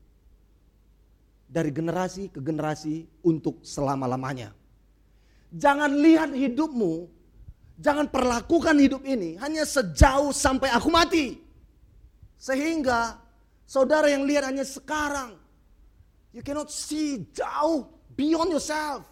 dari 1.50 1.74
generasi 1.74 2.30
ke 2.30 2.38
generasi 2.38 3.10
untuk 3.26 3.58
selama-lamanya. 3.66 4.54
Jangan 5.50 5.90
lihat 5.90 6.30
hidupmu, 6.30 7.10
jangan 7.74 8.06
perlakukan 8.06 8.78
hidup 8.78 9.02
ini 9.02 9.34
hanya 9.42 9.66
sejauh 9.66 10.30
sampai 10.30 10.70
aku 10.70 10.86
mati. 10.94 11.42
Sehingga 12.38 13.18
Saudara 13.70 14.10
yang 14.10 14.26
lihat 14.26 14.50
hanya 14.50 14.66
sekarang. 14.66 15.38
You 16.34 16.42
cannot 16.42 16.74
see 16.74 17.22
jauh 17.30 17.86
beyond 18.18 18.50
yourself. 18.50 19.06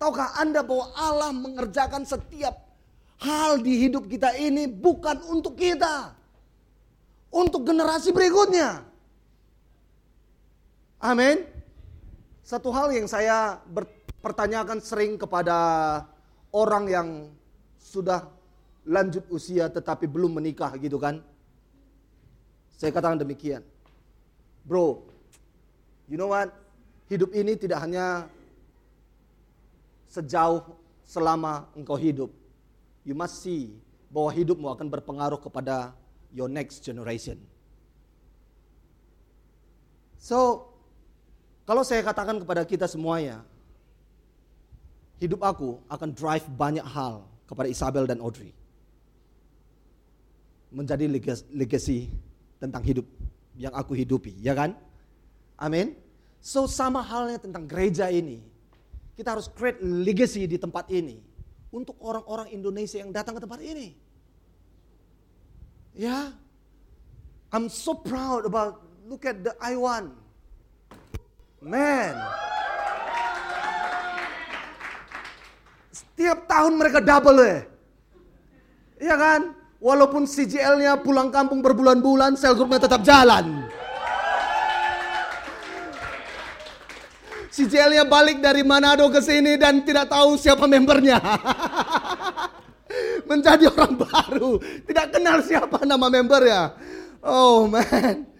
Tahukah 0.00 0.40
Anda 0.40 0.64
bahwa 0.64 0.88
Allah 0.96 1.36
mengerjakan 1.36 2.08
setiap 2.08 2.64
hal 3.20 3.60
di 3.60 3.84
hidup 3.84 4.08
kita 4.08 4.32
ini 4.40 4.64
bukan 4.64 5.20
untuk 5.28 5.60
kita. 5.60 6.16
Untuk 7.28 7.68
generasi 7.68 8.08
berikutnya. 8.08 8.88
Amin. 10.96 11.44
Satu 12.44 12.68
hal 12.76 12.92
yang 12.92 13.08
saya 13.08 13.56
berpertanyakan 13.72 14.76
sering 14.84 15.16
kepada 15.16 15.56
orang 16.52 16.84
yang 16.92 17.08
sudah 17.80 18.28
lanjut 18.84 19.24
usia 19.32 19.72
tetapi 19.72 20.04
belum 20.04 20.36
menikah 20.36 20.76
gitu 20.76 21.00
kan. 21.00 21.24
Saya 22.76 22.92
katakan 22.92 23.16
demikian. 23.16 23.64
Bro, 24.60 25.08
you 26.04 26.20
know 26.20 26.28
what? 26.36 26.52
Hidup 27.08 27.32
ini 27.32 27.56
tidak 27.56 27.80
hanya 27.80 28.28
sejauh 30.12 30.68
selama 31.00 31.64
engkau 31.72 31.96
hidup. 31.96 32.28
You 33.08 33.16
must 33.16 33.40
see 33.40 33.72
bahwa 34.12 34.28
hidupmu 34.36 34.68
akan 34.68 34.92
berpengaruh 34.92 35.40
kepada 35.40 35.96
your 36.28 36.52
next 36.52 36.84
generation. 36.84 37.40
So, 40.20 40.68
kalau 41.64 41.80
saya 41.80 42.04
katakan 42.04 42.36
kepada 42.44 42.60
kita 42.68 42.84
semuanya, 42.84 43.40
hidup 45.16 45.40
aku 45.40 45.80
akan 45.88 46.12
drive 46.12 46.44
banyak 46.52 46.84
hal 46.84 47.24
kepada 47.48 47.68
Isabel 47.72 48.04
dan 48.04 48.20
Audrey. 48.20 48.52
Menjadi 50.68 51.08
legacy 51.48 52.12
tentang 52.60 52.84
hidup 52.84 53.06
yang 53.56 53.72
aku 53.72 53.96
hidupi, 53.96 54.36
ya 54.44 54.52
kan? 54.52 54.76
Amin. 55.56 55.96
So 56.44 56.68
sama 56.68 57.00
halnya 57.00 57.40
tentang 57.40 57.64
gereja 57.64 58.12
ini. 58.12 58.44
Kita 59.14 59.32
harus 59.32 59.48
create 59.48 59.80
legacy 59.80 60.44
di 60.44 60.58
tempat 60.58 60.90
ini 60.90 61.22
untuk 61.70 61.96
orang-orang 62.02 62.50
Indonesia 62.50 62.98
yang 62.98 63.14
datang 63.14 63.38
ke 63.38 63.40
tempat 63.40 63.62
ini. 63.62 63.94
Ya. 65.94 66.34
I'm 67.54 67.70
so 67.70 67.94
proud 67.94 68.44
about 68.44 68.82
look 69.06 69.22
at 69.22 69.46
the 69.46 69.54
I1. 69.62 70.23
Man. 71.64 72.12
Setiap 75.88 76.44
tahun 76.44 76.76
mereka 76.76 77.00
double 77.00 77.40
ya. 77.40 77.58
Iya 79.00 79.14
kan? 79.16 79.40
Walaupun 79.80 80.28
CJL-nya 80.28 81.00
pulang 81.00 81.32
kampung 81.32 81.64
berbulan-bulan, 81.64 82.36
sel 82.36 82.52
grupnya 82.52 82.84
tetap 82.84 83.00
jalan. 83.00 83.64
Si 87.48 87.64
Jelnya 87.70 88.04
balik 88.04 88.44
dari 88.44 88.66
Manado 88.66 89.08
ke 89.08 89.22
sini 89.24 89.56
dan 89.56 89.80
tidak 89.88 90.12
tahu 90.12 90.36
siapa 90.36 90.68
membernya. 90.68 91.16
Menjadi 93.30 93.72
orang 93.72 93.94
baru, 93.96 94.60
tidak 94.84 95.06
kenal 95.16 95.38
siapa 95.40 95.80
nama 95.86 96.12
membernya. 96.12 96.76
Oh 97.24 97.64
man. 97.70 98.33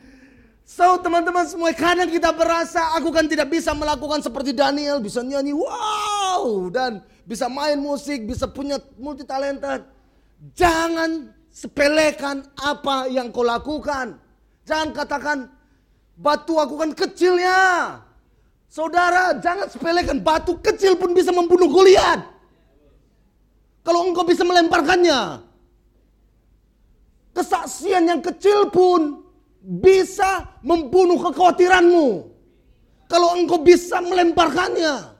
So 0.64 0.96
teman-teman 0.96 1.44
semua 1.44 1.76
kadang 1.76 2.08
kita 2.08 2.32
berasa 2.32 2.96
aku 2.96 3.12
kan 3.12 3.28
tidak 3.28 3.52
bisa 3.52 3.76
melakukan 3.76 4.24
seperti 4.24 4.56
Daniel. 4.56 4.96
Bisa 4.96 5.20
nyanyi 5.20 5.52
wow. 5.52 6.72
Dan 6.72 7.04
bisa 7.28 7.52
main 7.52 7.76
musik, 7.76 8.24
bisa 8.24 8.48
punya 8.48 8.80
multi 8.96 9.28
talented. 9.28 9.84
Jangan 10.56 11.28
sepelekan 11.52 12.48
apa 12.56 13.12
yang 13.12 13.28
kau 13.28 13.44
lakukan. 13.44 14.16
Jangan 14.64 14.88
katakan 14.96 15.38
batu 16.16 16.56
aku 16.56 16.80
kan 16.80 16.90
kecilnya. 16.96 17.60
Saudara, 18.72 19.36
jangan 19.38 19.68
sepelekan 19.70 20.18
batu 20.18 20.58
kecil 20.58 20.98
pun 20.98 21.14
bisa 21.14 21.30
membunuh 21.30 21.70
Goliat. 21.70 22.24
Kalau 23.84 24.00
engkau 24.08 24.24
bisa 24.24 24.42
melemparkannya. 24.42 25.44
Kesaksian 27.36 28.08
yang 28.08 28.22
kecil 28.24 28.72
pun 28.72 29.23
bisa 29.64 30.60
membunuh 30.60 31.16
kekhawatiranmu. 31.16 32.28
Kalau 33.08 33.28
engkau 33.40 33.64
bisa 33.64 34.04
melemparkannya. 34.04 35.16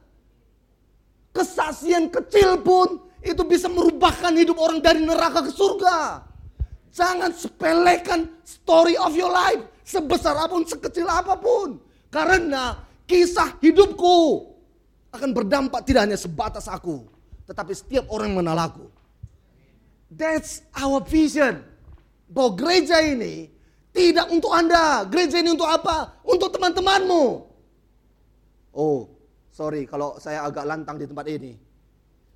Kesaksian 1.35 2.13
kecil 2.13 2.61
pun 2.63 3.01
itu 3.25 3.43
bisa 3.43 3.67
merubahkan 3.67 4.37
hidup 4.37 4.61
orang 4.61 4.79
dari 4.85 5.03
neraka 5.03 5.49
ke 5.49 5.51
surga. 5.51 6.23
Jangan 6.95 7.35
sepelekan 7.35 8.31
story 8.47 8.95
of 9.01 9.17
your 9.17 9.33
life. 9.33 9.65
Sebesar 9.83 10.37
apa 10.39 10.55
pun, 10.55 10.63
sekecil 10.63 11.09
apa 11.09 11.35
pun. 11.35 11.83
Karena 12.13 12.79
Kisah 13.05 13.61
hidupku 13.61 14.49
akan 15.13 15.31
berdampak 15.37 15.85
tidak 15.85 16.09
hanya 16.09 16.17
sebatas 16.17 16.65
aku, 16.73 17.05
tetapi 17.45 17.77
setiap 17.77 18.09
orang 18.09 18.33
yang 18.33 18.37
mengenal 18.41 18.59
aku. 18.73 18.87
That's 20.09 20.65
our 20.73 21.05
vision. 21.05 21.61
Bahwa 22.25 22.57
gereja 22.57 23.05
ini 23.05 23.54
tidak 23.95 24.27
untuk 24.29 24.51
Anda. 24.51 25.07
Gereja 25.07 25.39
ini 25.39 25.55
untuk 25.55 25.71
apa? 25.71 26.19
Untuk 26.27 26.51
teman-temanmu. 26.51 27.25
Oh, 28.75 29.07
sorry 29.55 29.87
kalau 29.87 30.19
saya 30.19 30.43
agak 30.43 30.67
lantang 30.67 30.99
di 30.99 31.07
tempat 31.07 31.31
ini. 31.31 31.55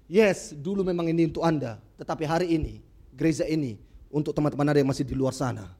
Yes, 0.06 0.54
dulu 0.54 0.86
memang 0.86 1.10
ini 1.10 1.26
untuk 1.26 1.42
Anda. 1.42 1.82
Tetapi 1.98 2.24
hari 2.24 2.54
ini, 2.54 2.80
gereja 3.12 3.44
ini 3.44 3.76
untuk 4.08 4.32
teman-teman 4.32 4.70
Anda 4.70 4.80
yang 4.80 4.88
masih 4.88 5.04
di 5.04 5.18
luar 5.18 5.34
sana. 5.34 5.74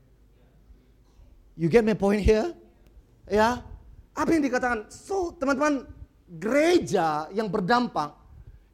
You 1.55 1.71
get 1.71 1.87
my 1.87 1.95
point 1.95 2.21
here? 2.21 2.53
Ya, 3.31 3.62
apa 4.12 4.29
yang 4.35 4.43
dikatakan? 4.43 4.91
So, 4.91 5.33
teman-teman, 5.38 5.87
gereja 6.27 7.31
yang 7.31 7.49
berdampak 7.49 8.19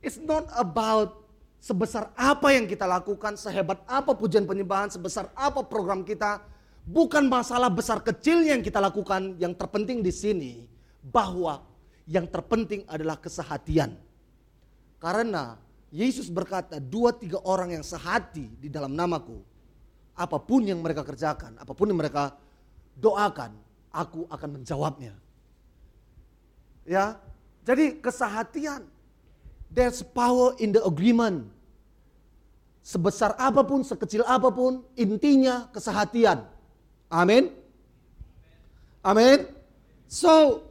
it's 0.04 0.20
not 0.20 0.44
about 0.56 1.24
sebesar 1.64 2.12
apa 2.12 2.52
yang 2.52 2.68
kita 2.68 2.84
lakukan, 2.84 3.40
sehebat 3.40 3.80
apa 3.88 4.12
pujian 4.12 4.44
penyembahan, 4.44 4.92
sebesar 4.92 5.32
apa 5.32 5.64
program 5.64 6.04
kita, 6.04 6.44
bukan 6.84 7.26
masalah 7.26 7.72
besar 7.72 8.04
kecil 8.04 8.44
yang 8.44 8.60
kita 8.60 8.78
lakukan, 8.80 9.36
yang 9.40 9.56
terpenting 9.56 10.04
di 10.04 10.12
sini 10.12 10.52
bahwa 11.00 11.64
yang 12.04 12.28
terpenting 12.28 12.84
adalah 12.88 13.16
kesehatian. 13.16 13.96
Karena 15.00 15.56
Yesus 15.88 16.28
berkata, 16.28 16.80
dua 16.80 17.12
tiga 17.12 17.40
orang 17.44 17.76
yang 17.76 17.84
sehati 17.84 18.48
di 18.60 18.68
dalam 18.68 18.92
namaku, 18.92 19.40
apa 20.14 20.38
pun 20.40 20.64
yang 20.64 20.80
mereka 20.80 21.04
kerjakan, 21.04 21.56
apa 21.60 21.72
pun 21.72 21.88
yang 21.88 22.00
mereka 22.00 22.36
doakan, 22.96 23.56
aku 23.90 24.28
akan 24.30 24.48
menjawabnya. 24.60 25.14
Ya. 26.84 27.18
Jadi 27.64 27.96
kesehatian. 27.98 28.84
There's 29.74 30.06
power 30.06 30.54
in 30.62 30.70
the 30.70 30.84
agreement. 30.86 31.50
Sebesar 32.84 33.34
apa 33.40 33.64
pun, 33.64 33.82
sekecil 33.82 34.22
apa 34.22 34.52
pun, 34.52 34.84
intinya 34.94 35.66
kesehatian. 35.72 36.53
Amin. 37.12 37.52
Amin. 39.04 39.44
So, 40.08 40.64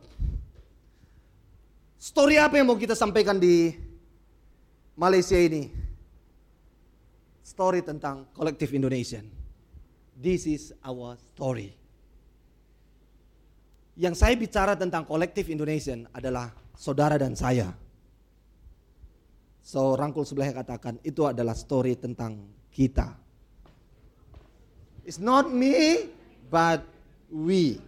story 2.00 2.42
apa 2.42 2.58
yang 2.58 2.70
mau 2.70 2.78
kita 2.80 2.98
sampaikan 2.98 3.38
di 3.38 3.74
Malaysia 4.98 5.38
ini? 5.38 5.70
Story 7.44 7.86
tentang 7.86 8.32
kolektif 8.34 8.74
Indonesian. 8.74 9.30
This 10.18 10.48
is 10.50 10.64
our 10.82 11.20
story. 11.34 11.76
Yang 13.94 14.16
saya 14.26 14.34
bicara 14.34 14.74
tentang 14.74 15.06
kolektif 15.06 15.54
Indonesian 15.54 16.10
adalah 16.16 16.50
saudara 16.74 17.20
dan 17.22 17.38
saya. 17.38 17.70
So 19.64 19.94
rangkul 19.96 20.26
sebelahnya 20.26 20.66
katakan 20.66 20.98
itu 21.06 21.24
adalah 21.24 21.54
story 21.54 21.96
tentang 21.96 22.52
kita. 22.74 23.16
It's 25.06 25.22
not 25.22 25.52
me, 25.52 26.10
but 26.54 26.86
we. 27.34 27.82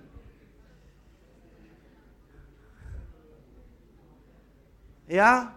Ya, 5.06 5.54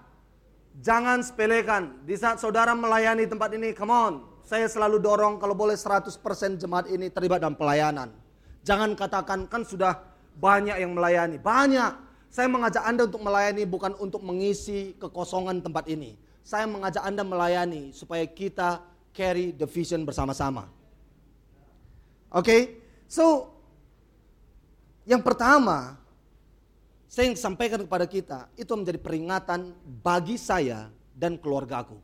jangan 0.84 1.24
sepelekan. 1.24 2.04
Di 2.04 2.20
saat 2.20 2.36
saudara 2.36 2.76
melayani 2.76 3.24
tempat 3.24 3.48
ini, 3.56 3.72
come 3.72 3.88
on. 3.88 4.14
Saya 4.44 4.68
selalu 4.68 5.00
dorong 5.00 5.40
kalau 5.40 5.56
boleh 5.56 5.72
100% 5.72 6.20
jemaat 6.60 6.84
ini 6.92 7.08
terlibat 7.08 7.40
dalam 7.40 7.56
pelayanan. 7.56 8.12
Jangan 8.60 8.92
katakan 8.92 9.48
kan 9.48 9.64
sudah 9.64 10.04
banyak 10.36 10.76
yang 10.76 10.92
melayani, 10.92 11.40
banyak. 11.40 11.96
Saya 12.28 12.44
mengajak 12.52 12.84
Anda 12.84 13.08
untuk 13.08 13.24
melayani 13.24 13.64
bukan 13.64 13.96
untuk 13.96 14.20
mengisi 14.20 14.92
kekosongan 15.00 15.64
tempat 15.64 15.88
ini. 15.88 16.12
Saya 16.44 16.68
mengajak 16.68 17.00
Anda 17.00 17.24
melayani 17.24 17.96
supaya 17.96 18.28
kita 18.28 18.84
carry 19.16 19.56
the 19.56 19.64
vision 19.64 20.04
bersama-sama. 20.04 20.68
Oke, 22.28 22.44
okay? 22.44 22.60
So 23.08 23.50
yang 25.08 25.24
pertama 25.24 25.96
saya 27.08 27.32
yang 27.32 27.40
sampaikan 27.40 27.80
kepada 27.80 28.04
kita 28.04 28.52
itu 28.52 28.68
menjadi 28.76 29.00
peringatan 29.00 29.72
bagi 30.04 30.36
saya 30.36 30.92
dan 31.16 31.40
keluargaku. 31.40 31.96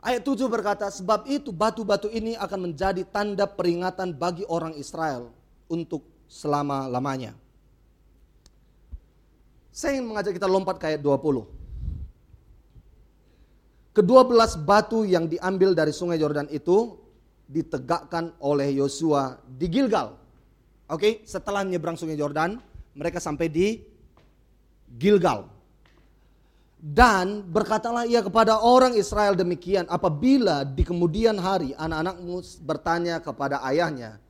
Ayat 0.00 0.24
7 0.24 0.48
berkata, 0.48 0.88
sebab 0.88 1.28
itu 1.28 1.52
batu-batu 1.52 2.08
ini 2.08 2.38
akan 2.40 2.70
menjadi 2.70 3.04
tanda 3.04 3.44
peringatan 3.44 4.16
bagi 4.16 4.48
orang 4.48 4.72
Israel 4.80 5.28
untuk 5.68 6.06
selama-lamanya. 6.30 7.36
Saya 9.74 10.00
ingin 10.00 10.08
mengajak 10.08 10.38
kita 10.38 10.48
lompat 10.48 10.80
ke 10.80 10.96
ayat 10.96 11.02
20. 11.04 11.44
Kedua 13.92 14.22
belas 14.22 14.54
batu 14.54 15.02
yang 15.02 15.26
diambil 15.26 15.74
dari 15.74 15.90
sungai 15.90 16.16
Yordan 16.22 16.46
itu 16.54 16.94
ditegakkan 17.48 18.36
oleh 18.44 18.76
Yosua 18.76 19.40
di 19.48 19.66
Gilgal. 19.72 20.14
Oke, 20.88 21.24
setelah 21.24 21.64
nyebrang 21.64 21.96
sungai 21.96 22.20
Yordan, 22.20 22.60
mereka 22.92 23.18
sampai 23.18 23.48
di 23.48 23.80
Gilgal. 25.00 25.48
Dan 26.78 27.42
berkatalah 27.42 28.06
ia 28.06 28.22
kepada 28.22 28.62
orang 28.62 28.94
Israel 28.94 29.34
demikian, 29.34 29.88
apabila 29.90 30.62
di 30.62 30.86
kemudian 30.86 31.34
hari 31.40 31.74
anak-anakmu 31.74 32.38
bertanya 32.62 33.18
kepada 33.18 33.58
ayahnya, 33.66 34.22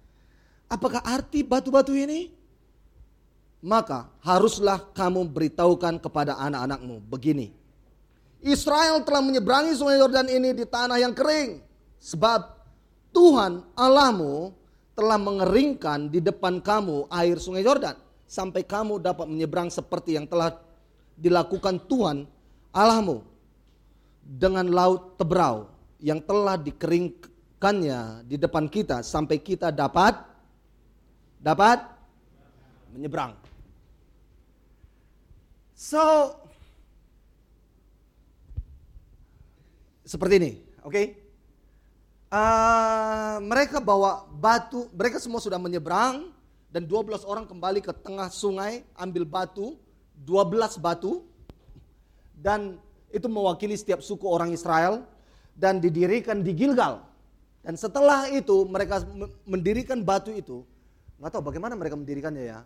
apakah 0.71 1.05
arti 1.05 1.45
batu-batu 1.45 1.93
ini? 1.93 2.33
Maka 3.59 4.09
haruslah 4.23 4.81
kamu 4.95 5.29
beritahukan 5.29 5.99
kepada 5.99 6.39
anak-anakmu 6.39 7.03
begini. 7.11 7.51
Israel 8.39 9.03
telah 9.03 9.19
menyeberangi 9.19 9.75
sungai 9.75 9.99
Yordan 9.99 10.31
ini 10.31 10.55
di 10.55 10.63
tanah 10.63 11.03
yang 11.03 11.11
kering. 11.11 11.59
Sebab 11.99 12.58
Tuhan 13.12 13.64
Allahmu 13.75 14.53
telah 14.99 15.14
mengeringkan 15.14 16.11
di 16.11 16.18
depan 16.18 16.59
kamu 16.59 17.07
air 17.07 17.38
sungai 17.38 17.62
Yordan. 17.62 17.94
Sampai 18.29 18.66
kamu 18.66 19.01
dapat 19.01 19.25
menyeberang 19.25 19.73
seperti 19.73 20.18
yang 20.21 20.29
telah 20.29 20.53
dilakukan 21.16 21.81
Tuhan 21.88 22.29
Allahmu 22.75 23.25
dengan 24.21 24.68
laut 24.68 25.16
tebrau 25.16 25.73
yang 25.97 26.21
telah 26.21 26.61
dikeringkannya 26.61 28.29
di 28.29 28.37
depan 28.37 28.68
kita 28.68 29.01
sampai 29.01 29.40
kita 29.40 29.73
dapat 29.73 30.18
dapat 31.40 31.81
menyeberang. 32.92 33.33
So 35.73 36.35
seperti 40.05 40.35
ini, 40.42 40.53
oke? 40.85 40.92
Okay? 40.92 41.07
Uh, 42.29 43.41
mereka 43.41 43.81
bawa 43.81 44.29
batu, 44.29 44.85
mereka 44.93 45.17
semua 45.17 45.41
sudah 45.41 45.57
menyeberang 45.57 46.29
dan 46.69 46.85
12 46.85 47.25
orang 47.25 47.49
kembali 47.49 47.81
ke 47.81 47.88
tengah 48.05 48.29
sungai 48.29 48.85
ambil 49.01 49.25
batu, 49.25 49.81
12 50.29 50.77
batu 50.77 51.25
dan 52.37 52.77
itu 53.09 53.25
mewakili 53.33 53.73
setiap 53.81 54.05
suku 54.05 54.29
orang 54.29 54.53
Israel 54.53 55.09
dan 55.57 55.81
didirikan 55.81 56.45
di 56.45 56.53
Gilgal. 56.53 57.01
Dan 57.64 57.81
setelah 57.81 58.29
itu 58.29 58.69
mereka 58.69 59.01
mendirikan 59.49 60.05
batu 60.05 60.29
itu, 60.29 60.69
nggak 61.17 61.33
tahu 61.33 61.49
bagaimana 61.49 61.81
mereka 61.81 61.97
mendirikannya 61.97 62.45
ya, 62.45 62.61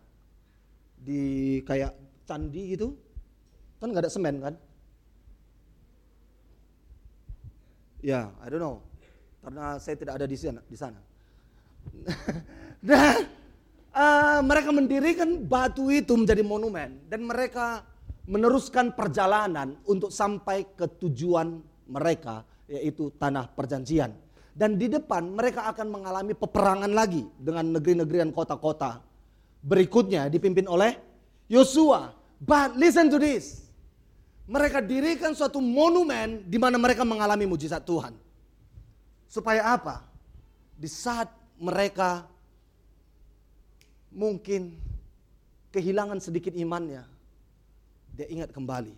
di 0.98 1.22
kayak 1.62 1.94
candi 2.26 2.74
gitu, 2.74 2.98
kan 3.78 3.94
nggak 3.94 4.10
ada 4.10 4.12
semen 4.12 4.42
kan? 4.42 4.54
Ya, 8.02 8.34
I 8.42 8.50
don't 8.50 8.58
know, 8.58 8.82
karena 9.42 9.76
saya 9.82 9.98
tidak 9.98 10.14
ada 10.22 10.26
di 10.30 10.38
sana. 10.38 10.60
Di 10.64 10.76
sana. 10.78 11.00
dan 12.86 13.26
uh, 13.90 14.40
mereka 14.46 14.70
mendirikan 14.70 15.28
batu 15.42 15.90
itu 15.90 16.14
menjadi 16.14 16.46
monumen 16.46 17.02
dan 17.10 17.26
mereka 17.26 17.82
meneruskan 18.30 18.94
perjalanan 18.94 19.74
untuk 19.82 20.14
sampai 20.14 20.62
ke 20.78 20.86
tujuan 21.02 21.58
mereka 21.90 22.46
yaitu 22.70 23.10
tanah 23.18 23.50
perjanjian. 23.50 24.14
Dan 24.52 24.76
di 24.76 24.86
depan 24.86 25.32
mereka 25.32 25.66
akan 25.72 25.88
mengalami 25.88 26.36
peperangan 26.36 26.92
lagi 26.92 27.24
dengan 27.40 27.72
negeri-negeri 27.72 28.22
dan 28.22 28.30
kota-kota. 28.30 29.00
Berikutnya 29.64 30.28
dipimpin 30.28 30.68
oleh 30.68 30.94
Yosua. 31.48 32.14
But 32.42 32.76
listen 32.76 33.08
to 33.10 33.18
this. 33.18 33.64
Mereka 34.50 34.84
dirikan 34.84 35.32
suatu 35.32 35.62
monumen 35.62 36.44
di 36.44 36.58
mana 36.60 36.76
mereka 36.76 37.06
mengalami 37.06 37.48
mujizat 37.48 37.80
Tuhan. 37.86 38.12
Supaya 39.32 39.72
apa? 39.72 40.04
Di 40.76 40.84
saat 40.92 41.32
mereka 41.56 42.28
mungkin 44.12 44.76
kehilangan 45.72 46.20
sedikit 46.20 46.52
imannya, 46.52 47.00
dia 48.12 48.28
ingat 48.28 48.52
kembali 48.52 48.92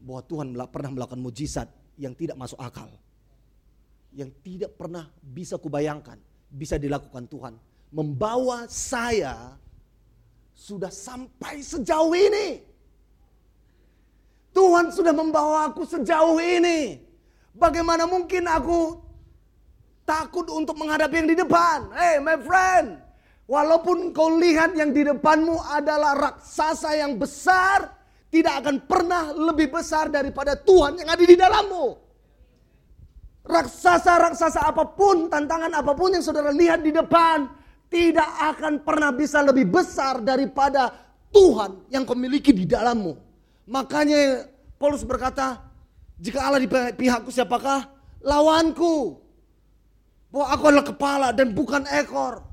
bahwa 0.00 0.22
Tuhan 0.24 0.48
pernah 0.72 0.90
melakukan 0.96 1.20
mujizat 1.20 1.68
yang 2.00 2.16
tidak 2.16 2.40
masuk 2.40 2.56
akal. 2.56 2.88
Yang 4.16 4.32
tidak 4.40 4.72
pernah 4.80 5.12
bisa 5.20 5.60
kubayangkan 5.60 6.16
bisa 6.48 6.80
dilakukan 6.80 7.28
Tuhan. 7.28 7.54
Membawa 7.92 8.64
saya 8.72 9.60
sudah 10.56 10.88
sampai 10.88 11.60
sejauh 11.60 12.16
ini. 12.16 12.64
Tuhan 14.56 14.88
sudah 14.88 15.12
membawa 15.12 15.68
aku 15.68 15.84
sejauh 15.84 16.40
ini. 16.40 16.96
Bagaimana 17.52 18.08
mungkin 18.08 18.48
aku 18.48 19.05
takut 20.06 20.46
untuk 20.48 20.78
menghadapi 20.78 21.14
yang 21.26 21.28
di 21.28 21.36
depan? 21.36 21.90
Hey 21.90 22.22
my 22.22 22.38
friend, 22.38 23.02
walaupun 23.50 24.14
kau 24.14 24.38
lihat 24.38 24.78
yang 24.78 24.94
di 24.94 25.02
depanmu 25.02 25.58
adalah 25.66 26.14
raksasa 26.14 26.94
yang 26.94 27.18
besar, 27.18 27.90
tidak 28.30 28.62
akan 28.62 28.76
pernah 28.86 29.34
lebih 29.34 29.74
besar 29.74 30.08
daripada 30.08 30.54
Tuhan 30.54 31.02
yang 31.02 31.10
ada 31.10 31.24
di 31.26 31.36
dalammu. 31.36 31.86
Raksasa-raksasa 33.46 34.62
apa 34.62 34.86
pun, 34.94 35.30
tantangan 35.30 35.70
apa 35.70 35.94
pun 35.94 36.14
yang 36.14 36.22
saudara 36.22 36.50
lihat 36.50 36.82
di 36.82 36.90
depan, 36.90 37.46
tidak 37.86 38.30
akan 38.54 38.82
pernah 38.82 39.14
bisa 39.14 39.38
lebih 39.42 39.70
besar 39.70 40.18
daripada 40.18 40.90
Tuhan 41.30 41.86
yang 41.90 42.02
kau 42.02 42.18
miliki 42.18 42.50
di 42.50 42.66
dalammu. 42.66 43.14
Makanya 43.70 44.50
Paulus 44.78 45.06
berkata, 45.06 45.62
jika 46.18 46.42
Allah 46.42 46.62
di 46.62 46.70
pihakku 46.70 47.30
siapakah? 47.30 47.86
Lawanku. 48.24 49.25
Bahwa 50.36 50.52
aku 50.52 50.62
adalah 50.68 50.84
kepala 50.84 51.28
dan 51.32 51.56
bukan 51.56 51.88
ekor. 51.88 52.44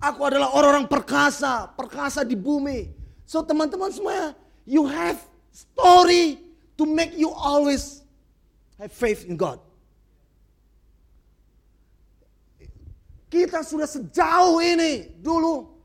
Aku 0.00 0.24
adalah 0.24 0.56
orang-orang 0.56 0.88
perkasa, 0.88 1.68
perkasa 1.76 2.24
di 2.24 2.32
bumi. 2.32 2.88
So 3.28 3.44
teman-teman 3.44 3.92
semuanya, 3.92 4.32
You 4.64 4.88
have 4.88 5.20
story 5.52 6.40
to 6.80 6.88
make 6.88 7.12
you 7.12 7.28
always 7.28 8.00
have 8.80 8.88
faith 8.88 9.28
in 9.28 9.36
God. 9.36 9.60
Kita 13.28 13.68
sudah 13.68 13.84
sejauh 13.84 14.56
ini 14.64 15.12
dulu. 15.20 15.76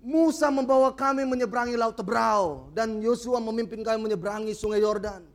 Musa 0.00 0.48
membawa 0.48 0.96
kami 0.96 1.28
menyeberangi 1.28 1.76
laut 1.76 1.96
Tebrau 1.96 2.72
dan 2.72 3.04
Yosua 3.04 3.36
memimpin 3.36 3.84
kami 3.84 4.00
menyeberangi 4.00 4.56
sungai 4.56 4.80
Yordan. 4.80 5.28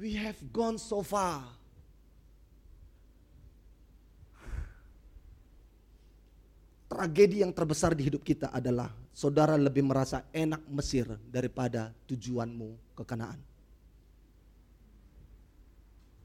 We 0.00 0.16
have 0.16 0.40
gone 0.48 0.80
so 0.80 1.04
far. 1.04 1.59
Tragedi 7.00 7.40
yang 7.40 7.48
terbesar 7.56 7.96
di 7.96 8.04
hidup 8.04 8.20
kita 8.20 8.52
adalah 8.52 8.92
saudara 9.16 9.56
lebih 9.56 9.80
merasa 9.80 10.20
enak 10.36 10.60
Mesir 10.68 11.08
daripada 11.32 11.96
tujuanmu 12.04 12.92
ke 12.92 13.00
Kanaan. 13.08 13.40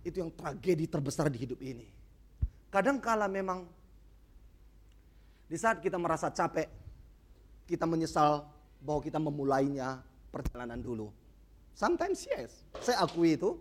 Itu 0.03 0.19
yang 0.19 0.35
tragedi 0.35 0.83
terbesar 0.83 1.31
di 1.31 1.39
hidup 1.39 1.63
ini. 1.63 1.87
Kadang 2.67 2.99
kala 2.99 3.31
memang 3.31 3.63
di 5.47 5.55
saat 5.55 5.79
kita 5.79 5.95
merasa 5.95 6.27
capek, 6.27 6.67
kita 7.71 7.87
menyesal 7.87 8.43
bahwa 8.83 8.99
kita 8.99 9.15
memulainya 9.15 10.03
perjalanan 10.27 10.83
dulu. 10.83 11.07
Sometimes 11.71 12.27
yes, 12.27 12.67
saya 12.83 12.99
akui 12.99 13.39
itu. 13.39 13.55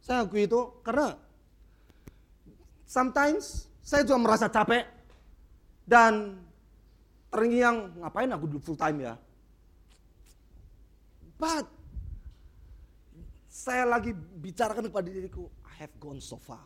Saya 0.00 0.24
akui 0.24 0.48
itu 0.48 0.72
karena 0.80 1.20
sometimes 2.88 3.68
saya 3.84 4.08
juga 4.08 4.24
merasa 4.24 4.48
capek 4.48 5.01
dan 5.86 6.38
terngiang, 7.32 7.96
ngapain 8.02 8.30
aku 8.30 8.44
dulu 8.46 8.60
full 8.62 8.78
time 8.78 9.08
ya? 9.08 9.14
But, 11.40 11.66
saya 13.50 13.84
lagi 13.84 14.14
bicarakan 14.14 14.86
kepada 14.88 15.08
diriku, 15.10 15.50
I 15.66 15.74
have 15.82 15.94
gone 15.98 16.22
so 16.22 16.38
far. 16.38 16.62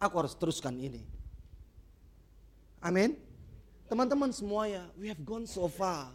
Aku 0.00 0.14
harus 0.16 0.34
teruskan 0.34 0.74
ini. 0.80 1.04
Amin. 2.80 3.14
Teman-teman 3.86 4.32
semuanya, 4.32 4.88
we 4.96 5.12
have 5.12 5.20
gone 5.22 5.44
so 5.44 5.68
far 5.68 6.10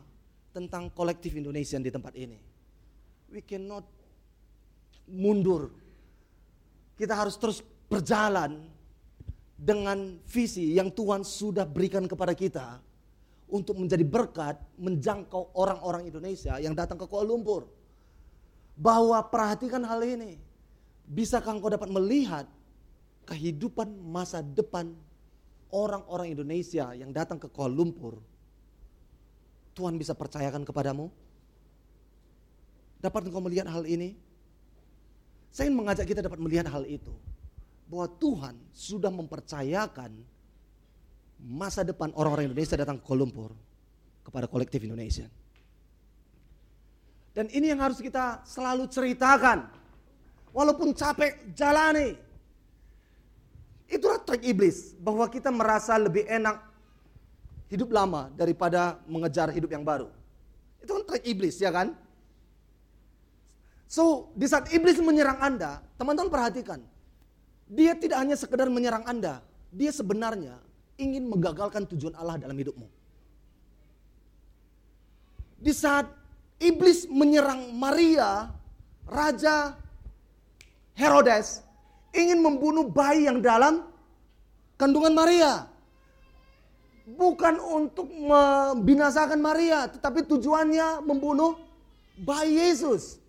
tentang 0.56 0.90
kolektif 0.90 1.36
Indonesia 1.38 1.78
di 1.78 1.92
tempat 1.94 2.16
ini. 2.18 2.40
We 3.30 3.44
cannot 3.46 3.86
mundur. 5.06 5.70
Kita 6.96 7.14
harus 7.14 7.36
terus 7.38 7.60
berjalan 7.92 8.75
dengan 9.56 10.20
visi 10.28 10.76
yang 10.76 10.92
Tuhan 10.92 11.24
sudah 11.24 11.64
berikan 11.64 12.04
kepada 12.06 12.36
kita 12.36 12.84
untuk 13.48 13.80
menjadi 13.80 14.04
berkat 14.04 14.60
menjangkau 14.76 15.56
orang-orang 15.56 16.12
Indonesia 16.12 16.60
yang 16.60 16.76
datang 16.76 17.00
ke 17.00 17.08
Kuala 17.08 17.32
Lumpur. 17.32 17.72
Bahwa 18.76 19.16
perhatikan 19.24 19.80
hal 19.88 20.04
ini. 20.04 20.36
Bisakah 21.08 21.56
engkau 21.56 21.72
dapat 21.72 21.88
melihat 21.88 22.50
kehidupan 23.24 23.88
masa 24.04 24.44
depan 24.44 24.92
orang-orang 25.72 26.36
Indonesia 26.36 26.92
yang 26.92 27.16
datang 27.16 27.40
ke 27.40 27.48
Kuala 27.48 27.72
Lumpur? 27.72 28.20
Tuhan 29.76 29.96
bisa 29.96 30.12
percayakan 30.12 30.68
kepadamu? 30.68 31.08
Dapat 33.00 33.32
engkau 33.32 33.40
melihat 33.40 33.70
hal 33.72 33.88
ini? 33.88 34.18
Saya 35.56 35.72
ingin 35.72 35.80
mengajak 35.80 36.04
kita 36.04 36.20
dapat 36.20 36.40
melihat 36.42 36.68
hal 36.68 36.84
itu. 36.84 37.16
Bahwa 37.86 38.08
Tuhan 38.18 38.56
sudah 38.74 39.14
mempercayakan 39.14 40.12
masa 41.46 41.86
depan 41.86 42.10
orang-orang 42.18 42.50
Indonesia 42.50 42.80
datang 42.80 42.98
ke 42.98 43.06
Kuala 43.06 43.22
Lumpur 43.22 43.52
kepada 44.26 44.50
kolektif 44.50 44.82
Indonesia. 44.82 45.30
Dan 47.36 47.52
ini 47.52 47.70
yang 47.70 47.84
harus 47.84 48.00
kita 48.00 48.42
selalu 48.48 48.88
ceritakan. 48.88 49.68
Walaupun 50.56 50.96
capek 50.96 51.52
jalani. 51.52 52.16
Itulah 53.92 54.24
trik 54.24 54.42
iblis. 54.48 54.96
Bahwa 54.98 55.28
kita 55.28 55.52
merasa 55.52 56.00
lebih 56.00 56.26
enak 56.26 56.58
hidup 57.70 57.92
lama 57.92 58.32
daripada 58.34 58.98
mengejar 59.06 59.52
hidup 59.52 59.70
yang 59.70 59.84
baru. 59.84 60.10
Itu 60.80 60.96
kan 60.96 61.04
trik 61.06 61.26
iblis 61.28 61.60
ya 61.60 61.76
kan? 61.76 61.92
So 63.86 64.34
di 64.34 64.48
saat 64.50 64.72
iblis 64.74 64.98
menyerang 65.04 65.38
Anda, 65.44 65.84
teman-teman 66.00 66.32
perhatikan. 66.32 66.82
Dia 67.66 67.98
tidak 67.98 68.22
hanya 68.22 68.38
sekedar 68.38 68.70
menyerang 68.70 69.06
Anda. 69.10 69.42
Dia 69.74 69.90
sebenarnya 69.90 70.62
ingin 71.02 71.26
menggagalkan 71.26 71.90
tujuan 71.90 72.14
Allah 72.16 72.38
dalam 72.38 72.56
hidupmu. 72.56 72.88
Di 75.60 75.74
saat 75.74 76.06
iblis 76.62 77.10
menyerang 77.10 77.74
Maria, 77.74 78.54
Raja 79.10 79.74
Herodes 80.94 81.66
ingin 82.16 82.40
membunuh 82.40 82.88
bayi 82.88 83.28
yang 83.28 83.42
dalam 83.42 83.84
kandungan 84.78 85.12
Maria. 85.12 85.68
Bukan 87.06 87.62
untuk 87.62 88.10
membinasakan 88.10 89.38
Maria, 89.38 89.86
tetapi 89.86 90.26
tujuannya 90.26 91.06
membunuh 91.06 91.58
bayi 92.18 92.62
Yesus. 92.62 93.22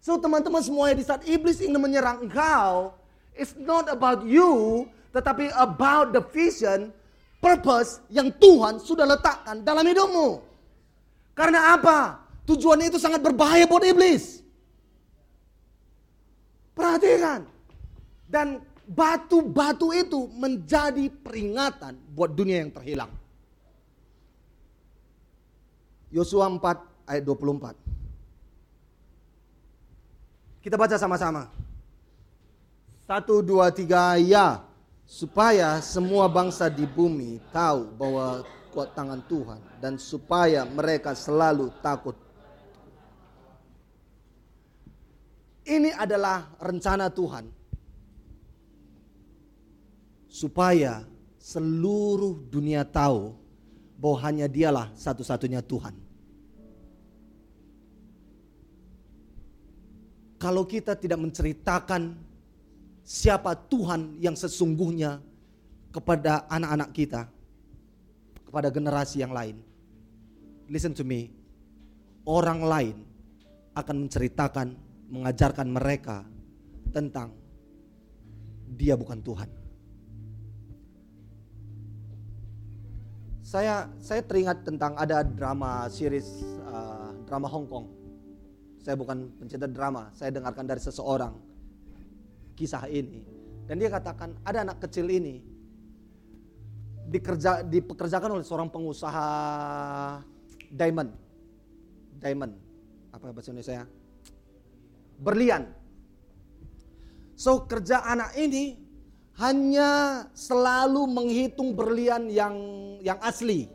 So 0.00 0.16
teman-teman 0.16 0.64
semuanya 0.64 0.96
di 0.98 1.04
saat 1.04 1.22
iblis 1.28 1.60
ingin 1.60 1.78
menyerang 1.78 2.26
engkau, 2.26 2.96
it's 3.34 3.54
not 3.58 3.90
about 3.90 4.26
you, 4.26 4.84
tetapi 5.10 5.50
about 5.58 6.14
the 6.14 6.22
vision, 6.22 6.94
purpose 7.42 8.04
yang 8.12 8.30
Tuhan 8.36 8.78
sudah 8.78 9.08
letakkan 9.08 9.64
dalam 9.64 9.82
hidupmu. 9.86 10.40
Karena 11.34 11.74
apa? 11.74 12.20
Tujuannya 12.44 12.92
itu 12.92 12.98
sangat 13.00 13.24
berbahaya 13.24 13.64
buat 13.64 13.82
iblis. 13.86 14.44
Perhatikan. 16.76 17.46
Dan 18.30 18.62
batu-batu 18.86 19.90
itu 19.94 20.30
menjadi 20.34 21.10
peringatan 21.10 21.98
buat 22.14 22.30
dunia 22.34 22.62
yang 22.62 22.70
terhilang. 22.74 23.10
Yosua 26.10 26.50
4 26.50 26.58
ayat 27.06 27.22
24. 27.22 27.74
Kita 30.60 30.76
baca 30.76 30.96
sama-sama. 30.98 31.59
Satu, 33.10 33.42
dua, 33.42 33.74
tiga, 33.74 34.14
ya. 34.22 34.62
Supaya 35.02 35.82
semua 35.82 36.30
bangsa 36.30 36.70
di 36.70 36.86
bumi 36.86 37.42
tahu 37.50 37.90
bahwa 37.98 38.46
kuat 38.70 38.94
tangan 38.94 39.18
Tuhan. 39.26 39.58
Dan 39.82 39.98
supaya 39.98 40.62
mereka 40.62 41.18
selalu 41.18 41.74
takut 41.82 42.14
Ini 45.66 45.90
adalah 45.98 46.54
rencana 46.62 47.10
Tuhan. 47.10 47.50
Supaya 50.30 51.02
seluruh 51.42 52.46
dunia 52.46 52.86
tahu 52.86 53.34
bahwa 53.98 54.18
hanya 54.22 54.46
dialah 54.46 54.90
satu-satunya 54.94 55.62
Tuhan. 55.66 55.94
Kalau 60.38 60.62
kita 60.64 60.94
tidak 60.94 61.20
menceritakan 61.20 62.29
siapa 63.10 63.58
Tuhan 63.66 64.22
yang 64.22 64.38
sesungguhnya 64.38 65.18
kepada 65.90 66.46
anak-anak 66.46 66.90
kita, 66.94 67.26
kepada 68.46 68.70
generasi 68.70 69.18
yang 69.18 69.34
lain. 69.34 69.58
Listen 70.70 70.94
to 70.94 71.02
me. 71.02 71.34
Orang 72.22 72.62
lain 72.62 73.02
akan 73.74 74.06
menceritakan 74.06 74.78
mengajarkan 75.10 75.66
mereka 75.66 76.22
tentang 76.94 77.34
dia 78.78 78.94
bukan 78.94 79.18
Tuhan. 79.18 79.50
Saya 83.42 83.90
saya 83.98 84.22
teringat 84.22 84.62
tentang 84.62 84.94
ada 84.94 85.26
drama 85.26 85.90
series 85.90 86.46
uh, 86.70 87.10
drama 87.26 87.50
Hong 87.50 87.66
Kong. 87.66 87.90
Saya 88.78 88.94
bukan 88.94 89.26
pencinta 89.42 89.66
drama, 89.66 90.14
saya 90.14 90.30
dengarkan 90.30 90.70
dari 90.70 90.78
seseorang 90.78 91.49
kisah 92.60 92.84
ini 92.92 93.24
dan 93.64 93.80
dia 93.80 93.88
katakan 93.88 94.36
ada 94.44 94.68
anak 94.68 94.84
kecil 94.84 95.08
ini 95.08 95.40
dikerja 97.08 97.64
dipekerjakan 97.64 98.36
oleh 98.36 98.44
seorang 98.44 98.68
pengusaha 98.68 99.28
diamond. 100.68 101.10
Diamond. 102.20 102.52
Apa 103.10 103.32
bahasa 103.32 103.50
Indonesia? 103.50 103.88
berlian. 105.20 105.68
So 107.36 107.64
kerja 107.68 108.04
anak 108.04 108.36
ini 108.36 108.80
hanya 109.40 110.24
selalu 110.36 111.08
menghitung 111.08 111.76
berlian 111.76 112.28
yang 112.28 112.56
yang 113.00 113.20
asli. 113.20 113.68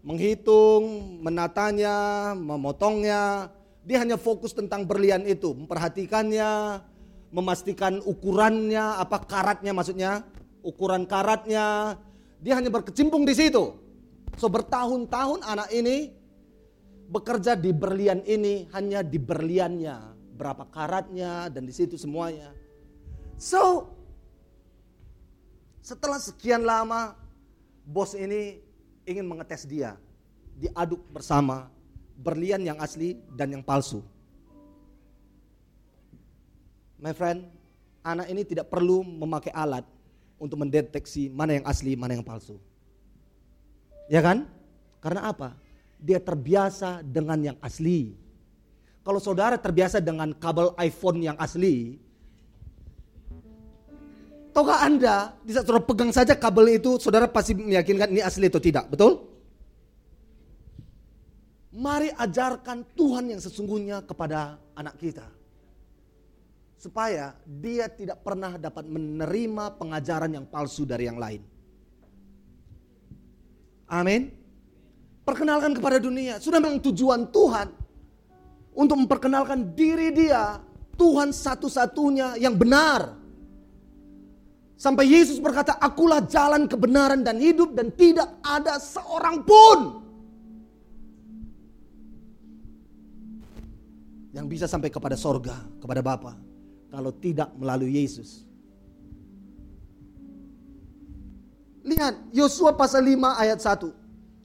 Menghitung, 0.00 1.20
menatanya, 1.20 2.32
memotongnya. 2.32 3.52
Dia 3.84 4.00
hanya 4.00 4.16
fokus 4.16 4.56
tentang 4.56 4.88
berlian 4.88 5.24
itu, 5.28 5.52
memperhatikannya, 5.52 6.80
memastikan 7.30 8.02
ukurannya, 8.02 8.98
apa 8.98 9.22
karatnya 9.22 9.72
maksudnya, 9.74 10.26
ukuran 10.66 11.06
karatnya. 11.06 11.96
Dia 12.42 12.58
hanya 12.58 12.70
berkecimpung 12.70 13.22
di 13.22 13.34
situ. 13.34 13.76
So 14.38 14.48
bertahun-tahun 14.48 15.44
anak 15.44 15.68
ini 15.74 16.14
bekerja 17.10 17.58
di 17.58 17.74
berlian 17.74 18.22
ini 18.22 18.70
hanya 18.70 19.02
di 19.02 19.18
berliannya, 19.18 20.14
berapa 20.38 20.64
karatnya 20.70 21.50
dan 21.50 21.66
di 21.66 21.74
situ 21.74 21.98
semuanya. 21.98 22.54
So, 23.40 23.90
setelah 25.82 26.22
sekian 26.22 26.62
lama 26.62 27.18
bos 27.82 28.14
ini 28.14 28.62
ingin 29.08 29.26
mengetes 29.26 29.66
dia, 29.66 29.98
diaduk 30.54 31.02
bersama 31.10 31.66
berlian 32.20 32.62
yang 32.62 32.78
asli 32.78 33.18
dan 33.34 33.50
yang 33.50 33.64
palsu. 33.64 34.04
My 37.00 37.16
friend, 37.16 37.48
anak 38.04 38.28
ini 38.28 38.44
tidak 38.44 38.68
perlu 38.68 39.00
memakai 39.02 39.52
alat 39.56 39.88
untuk 40.36 40.60
mendeteksi 40.60 41.32
mana 41.32 41.56
yang 41.56 41.66
asli, 41.66 41.96
mana 41.96 42.16
yang 42.16 42.24
palsu. 42.24 42.60
Ya 44.12 44.20
kan? 44.20 44.44
Karena 45.00 45.32
apa? 45.32 45.56
dia 46.00 46.18
terbiasa 46.18 47.04
dengan 47.04 47.52
yang 47.52 47.58
asli. 47.60 48.16
Kalau 49.04 49.20
saudara 49.20 49.60
terbiasa 49.60 50.00
dengan 50.00 50.32
kabel 50.32 50.72
iPhone 50.80 51.24
yang 51.24 51.36
asli, 51.40 52.00
tahukah 54.52 54.84
Anda, 54.84 55.36
di 55.44 55.52
saat 55.56 55.68
saudara 55.68 55.84
pegang 55.84 56.12
saja 56.12 56.36
kabel 56.36 56.80
itu, 56.80 56.96
saudara 57.00 57.28
pasti 57.28 57.56
meyakinkan 57.56 58.12
ini 58.12 58.20
asli 58.24 58.48
atau 58.48 58.60
tidak, 58.60 58.88
betul? 58.92 59.28
Mari 61.70 62.12
ajarkan 62.12 62.82
Tuhan 62.98 63.30
yang 63.30 63.40
sesungguhnya 63.40 64.04
kepada 64.04 64.58
anak 64.74 65.00
kita. 65.00 65.24
Supaya 66.80 67.36
dia 67.44 67.92
tidak 67.92 68.24
pernah 68.24 68.56
dapat 68.56 68.88
menerima 68.88 69.76
pengajaran 69.76 70.32
yang 70.32 70.48
palsu 70.48 70.88
dari 70.88 71.04
yang 71.04 71.20
lain. 71.20 71.44
Amin. 73.84 74.32
Perkenalkan 75.20 75.76
kepada 75.76 76.00
dunia. 76.00 76.40
Sudah 76.40 76.56
memang 76.56 76.80
tujuan 76.80 77.28
Tuhan 77.28 77.68
untuk 78.72 78.96
memperkenalkan 78.96 79.76
diri 79.76 80.08
dia 80.08 80.56
Tuhan 80.96 81.36
satu-satunya 81.36 82.40
yang 82.40 82.56
benar. 82.56 83.20
Sampai 84.80 85.04
Yesus 85.04 85.36
berkata, 85.36 85.76
akulah 85.76 86.24
jalan 86.24 86.64
kebenaran 86.64 87.20
dan 87.20 87.36
hidup 87.36 87.76
dan 87.76 87.92
tidak 87.92 88.40
ada 88.40 88.80
seorang 88.80 89.44
pun 89.44 90.00
yang 94.32 94.48
bisa 94.48 94.64
sampai 94.64 94.88
kepada 94.88 95.20
sorga, 95.20 95.60
kepada 95.76 96.00
Bapa 96.00 96.49
kalau 96.90 97.14
tidak 97.14 97.54
melalui 97.56 98.02
Yesus. 98.02 98.44
Lihat 101.80 102.28
Yosua 102.36 102.76
pasal 102.76 103.08
5 103.08 103.40
ayat 103.40 103.56
1 103.56 103.88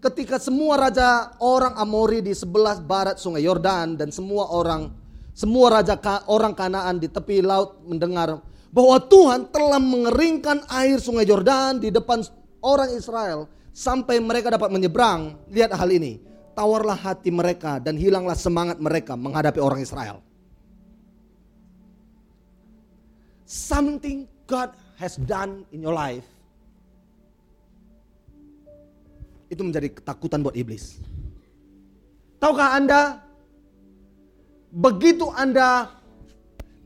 ketika 0.05 0.37
semua 0.39 0.77
raja 0.77 1.35
orang 1.41 1.75
Amori 1.75 2.23
di 2.23 2.31
sebelah 2.31 2.79
barat 2.79 3.19
sungai 3.19 3.43
Yordan 3.43 3.99
dan 3.99 4.13
semua 4.13 4.47
orang 4.53 4.93
semua 5.35 5.81
raja 5.81 5.99
orang 6.31 6.55
Kanaan 6.55 6.95
di 6.95 7.11
tepi 7.11 7.43
laut 7.43 7.83
mendengar 7.83 8.39
bahwa 8.71 8.97
Tuhan 9.03 9.51
telah 9.51 9.81
mengeringkan 9.83 10.63
air 10.71 11.01
sungai 11.01 11.27
Yordan 11.27 11.83
di 11.83 11.91
depan 11.91 12.23
orang 12.63 12.91
Israel 12.95 13.51
sampai 13.75 14.23
mereka 14.23 14.47
dapat 14.47 14.71
menyeberang. 14.71 15.35
Lihat 15.51 15.75
hal 15.75 15.91
ini. 15.91 16.23
Tawarlah 16.55 16.95
hati 16.95 17.35
mereka 17.35 17.83
dan 17.83 17.99
hilanglah 17.99 18.35
semangat 18.35 18.79
mereka 18.79 19.19
menghadapi 19.19 19.59
orang 19.59 19.83
Israel. 19.83 20.23
Something 23.45 24.25
God 24.49 24.73
has 24.97 25.21
done 25.21 25.69
in 25.69 25.85
your 25.85 25.93
life 25.93 26.25
itu 29.49 29.61
menjadi 29.61 29.93
ketakutan 29.93 30.41
buat 30.41 30.57
iblis. 30.57 30.97
Tahukah 32.41 32.75
Anda 32.75 33.21
begitu 34.73 35.29
Anda 35.31 35.93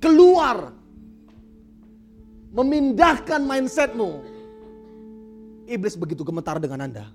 keluar 0.03 0.75
memindahkan 2.51 3.39
mindsetmu, 3.45 4.09
iblis 5.69 5.95
begitu 5.95 6.27
gemetar 6.27 6.59
dengan 6.59 6.85
Anda. 6.85 7.05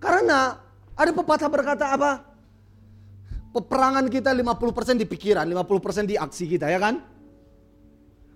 Karena 0.00 0.56
ada 0.96 1.10
pepatah 1.12 1.50
berkata 1.50 1.84
apa? 1.92 2.24
Peperangan 3.52 4.08
kita 4.12 4.36
50% 4.36 5.00
di 5.00 5.06
pikiran, 5.08 5.48
50% 5.48 6.04
di 6.04 6.14
aksi 6.16 6.44
kita, 6.44 6.68
ya 6.68 6.76
kan? 6.76 7.00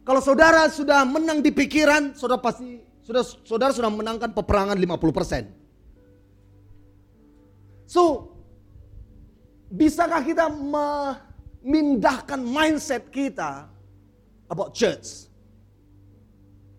Kalau 0.01 0.21
saudara 0.25 0.67
sudah 0.73 1.05
menang 1.05 1.45
di 1.45 1.53
pikiran, 1.53 2.17
saudara 2.17 2.41
pasti 2.41 2.81
sudah 3.05 3.23
saudara 3.45 3.73
sudah 3.75 3.93
menangkan 3.93 4.33
peperangan 4.33 4.79
50%. 4.79 5.51
So, 7.91 8.31
bisakah 9.67 10.23
kita 10.23 10.47
memindahkan 10.47 12.39
mindset 12.39 13.11
kita 13.11 13.67
about 14.47 14.79
church? 14.79 15.27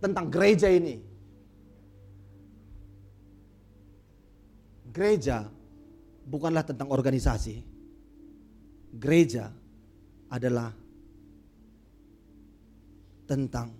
Tentang 0.01 0.31
gereja 0.33 0.71
ini. 0.71 1.03
Gereja 4.89 5.45
bukanlah 6.25 6.65
tentang 6.65 6.89
organisasi. 6.89 7.61
Gereja 8.97 9.51
adalah 10.31 10.71
tentang 13.31 13.71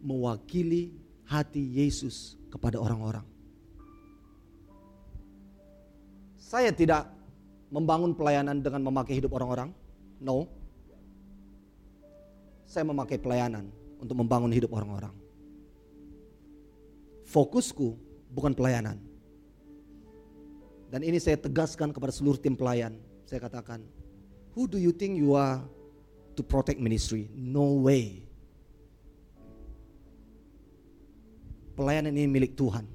mewakili 0.00 0.96
hati 1.28 1.60
Yesus 1.60 2.40
kepada 2.48 2.80
orang-orang. 2.80 3.28
Saya 6.40 6.72
tidak 6.72 7.12
membangun 7.68 8.16
pelayanan 8.16 8.64
dengan 8.64 8.80
memakai 8.80 9.20
hidup 9.20 9.36
orang-orang. 9.36 9.76
No. 10.16 10.48
Saya 12.64 12.88
memakai 12.88 13.20
pelayanan 13.20 13.68
untuk 14.00 14.16
membangun 14.16 14.56
hidup 14.56 14.72
orang-orang. 14.72 15.12
Fokusku 17.28 17.92
bukan 18.32 18.56
pelayanan. 18.56 18.96
Dan 20.88 21.04
ini 21.04 21.20
saya 21.20 21.36
tegaskan 21.36 21.92
kepada 21.92 22.10
seluruh 22.10 22.40
tim 22.40 22.56
pelayan. 22.56 22.96
Saya 23.28 23.38
katakan, 23.46 23.84
who 24.56 24.66
do 24.66 24.80
you 24.80 24.90
think 24.90 25.14
you 25.14 25.38
are 25.38 25.62
to 26.40 26.48
protect 26.48 26.80
ministry? 26.80 27.28
No 27.36 27.84
way. 27.84 28.24
Pelayanan 31.76 32.16
ini 32.16 32.24
milik 32.24 32.56
Tuhan. 32.56 32.88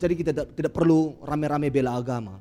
Jadi 0.00 0.14
kita 0.16 0.32
tidak, 0.32 0.56
tidak 0.56 0.72
perlu 0.72 1.20
rame-rame 1.20 1.68
bela 1.68 2.00
agama. 2.00 2.40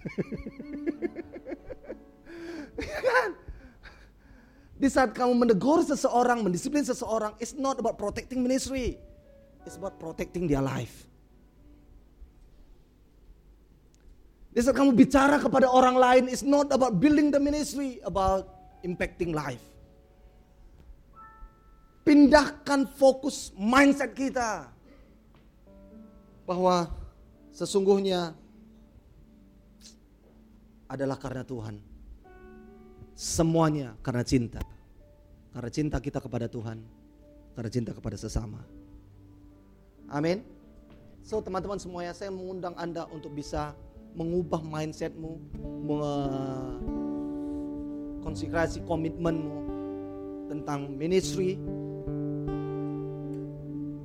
ya 2.80 3.00
kan? 3.00 3.30
Di 4.80 4.88
saat 4.88 5.12
kamu 5.12 5.36
menegur 5.36 5.84
seseorang, 5.84 6.40
mendisiplin 6.40 6.84
seseorang, 6.84 7.36
it's 7.36 7.52
not 7.52 7.76
about 7.76 8.00
protecting 8.00 8.40
ministry. 8.40 8.96
It's 9.68 9.76
about 9.76 10.00
protecting 10.00 10.48
their 10.48 10.64
life. 10.64 11.09
Di 14.60 14.68
saat 14.68 14.76
kamu 14.76 14.92
bicara 14.92 15.40
kepada 15.40 15.72
orang 15.72 15.96
lain, 15.96 16.28
it's 16.28 16.44
not 16.44 16.68
about 16.68 17.00
building 17.00 17.32
the 17.32 17.40
ministry, 17.40 17.96
about 18.04 18.44
impacting 18.84 19.32
life. 19.32 19.64
Pindahkan 22.04 22.84
fokus 22.92 23.56
mindset 23.56 24.12
kita 24.12 24.68
bahwa 26.44 26.92
sesungguhnya 27.56 28.36
adalah 30.92 31.16
karena 31.16 31.40
Tuhan. 31.40 31.80
Semuanya 33.16 33.96
karena 34.04 34.28
cinta. 34.28 34.60
Karena 35.56 35.70
cinta 35.72 35.96
kita 36.04 36.20
kepada 36.20 36.52
Tuhan, 36.52 36.84
karena 37.56 37.70
cinta 37.72 37.96
kepada 37.96 38.20
sesama. 38.20 38.60
Amin. 40.12 40.44
So 41.24 41.40
teman-teman 41.40 41.80
semuanya 41.80 42.12
saya 42.12 42.28
mengundang 42.28 42.76
Anda 42.76 43.08
untuk 43.08 43.32
bisa 43.32 43.72
mengubah 44.14 44.60
mindsetmu, 44.62 45.38
konsekrasi 48.20 48.84
komitmenmu 48.84 49.58
tentang 50.50 50.90
ministry, 50.94 51.56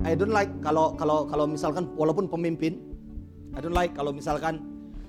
I 0.06 0.14
don't 0.14 0.30
like 0.30 0.50
kalau 0.62 0.94
kalau 0.94 1.26
kalau 1.26 1.50
misalkan 1.50 1.90
walaupun 1.98 2.30
pemimpin, 2.30 2.78
I 3.52 3.58
don't 3.58 3.74
like 3.74 3.92
kalau 3.98 4.14
misalkan 4.14 4.62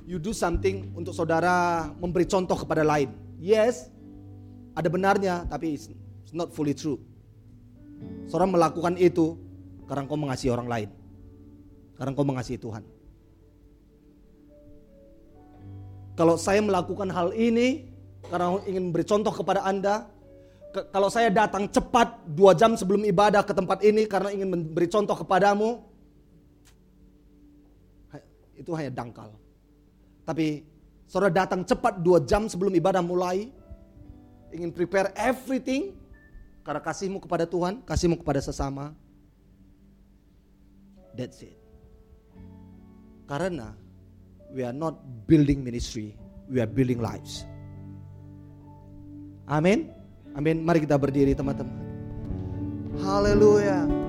you 0.09 0.17
do 0.17 0.33
something 0.33 0.89
untuk 0.97 1.13
saudara 1.13 1.85
memberi 2.01 2.25
contoh 2.25 2.57
kepada 2.57 2.81
lain. 2.81 3.13
Yes, 3.37 3.93
ada 4.73 4.89
benarnya, 4.89 5.45
tapi 5.45 5.77
it's, 5.77 5.93
it's 6.25 6.33
not 6.33 6.49
fully 6.49 6.73
true. 6.73 6.97
Seorang 8.25 8.49
melakukan 8.49 8.97
itu 8.97 9.37
karena 9.85 10.09
kau 10.09 10.17
mengasihi 10.17 10.49
orang 10.49 10.65
lain. 10.65 10.89
Karena 11.93 12.11
kau 12.17 12.25
mengasihi 12.25 12.57
Tuhan. 12.57 12.96
Kalau 16.17 16.33
saya 16.33 16.65
melakukan 16.65 17.13
hal 17.13 17.29
ini 17.37 17.85
karena 18.25 18.57
ingin 18.65 18.89
memberi 18.89 19.05
contoh 19.05 19.29
kepada 19.29 19.61
Anda, 19.61 20.09
kalau 20.89 21.13
saya 21.13 21.29
datang 21.29 21.69
cepat 21.69 22.25
dua 22.25 22.57
jam 22.57 22.73
sebelum 22.73 23.05
ibadah 23.05 23.45
ke 23.45 23.53
tempat 23.53 23.85
ini 23.85 24.09
karena 24.09 24.33
ingin 24.33 24.49
memberi 24.49 24.89
contoh 24.89 25.13
kepadamu, 25.13 25.85
itu 28.57 28.73
hanya 28.73 28.89
dangkal. 28.89 29.29
Tapi 30.25 30.65
saudara 31.05 31.29
datang 31.29 31.61
cepat 31.61 32.01
dua 32.01 32.17
jam 32.25 32.49
sebelum 32.49 32.73
ibadah 32.73 33.05
mulai, 33.05 33.53
ingin 34.49 34.73
prepare 34.73 35.13
everything 35.13 35.93
karena 36.65 36.81
kasihmu 36.81 37.21
kepada 37.21 37.45
Tuhan, 37.45 37.85
kasihmu 37.85 38.17
kepada 38.19 38.41
sesama. 38.41 38.91
That's 41.13 41.45
it. 41.45 41.55
Karena 43.29 43.77
we 44.53 44.63
are 44.63 44.75
not 44.75 44.99
building 45.27 45.63
ministry, 45.63 46.15
we 46.47 46.59
are 46.63 46.69
building 46.69 47.01
lives. 47.01 47.43
Amin. 49.47 49.91
Amin. 50.35 50.61
Mari 50.61 50.83
kita 50.83 50.99
berdiri 50.99 51.33
teman-teman. 51.33 51.75
Haleluya. 52.99 54.06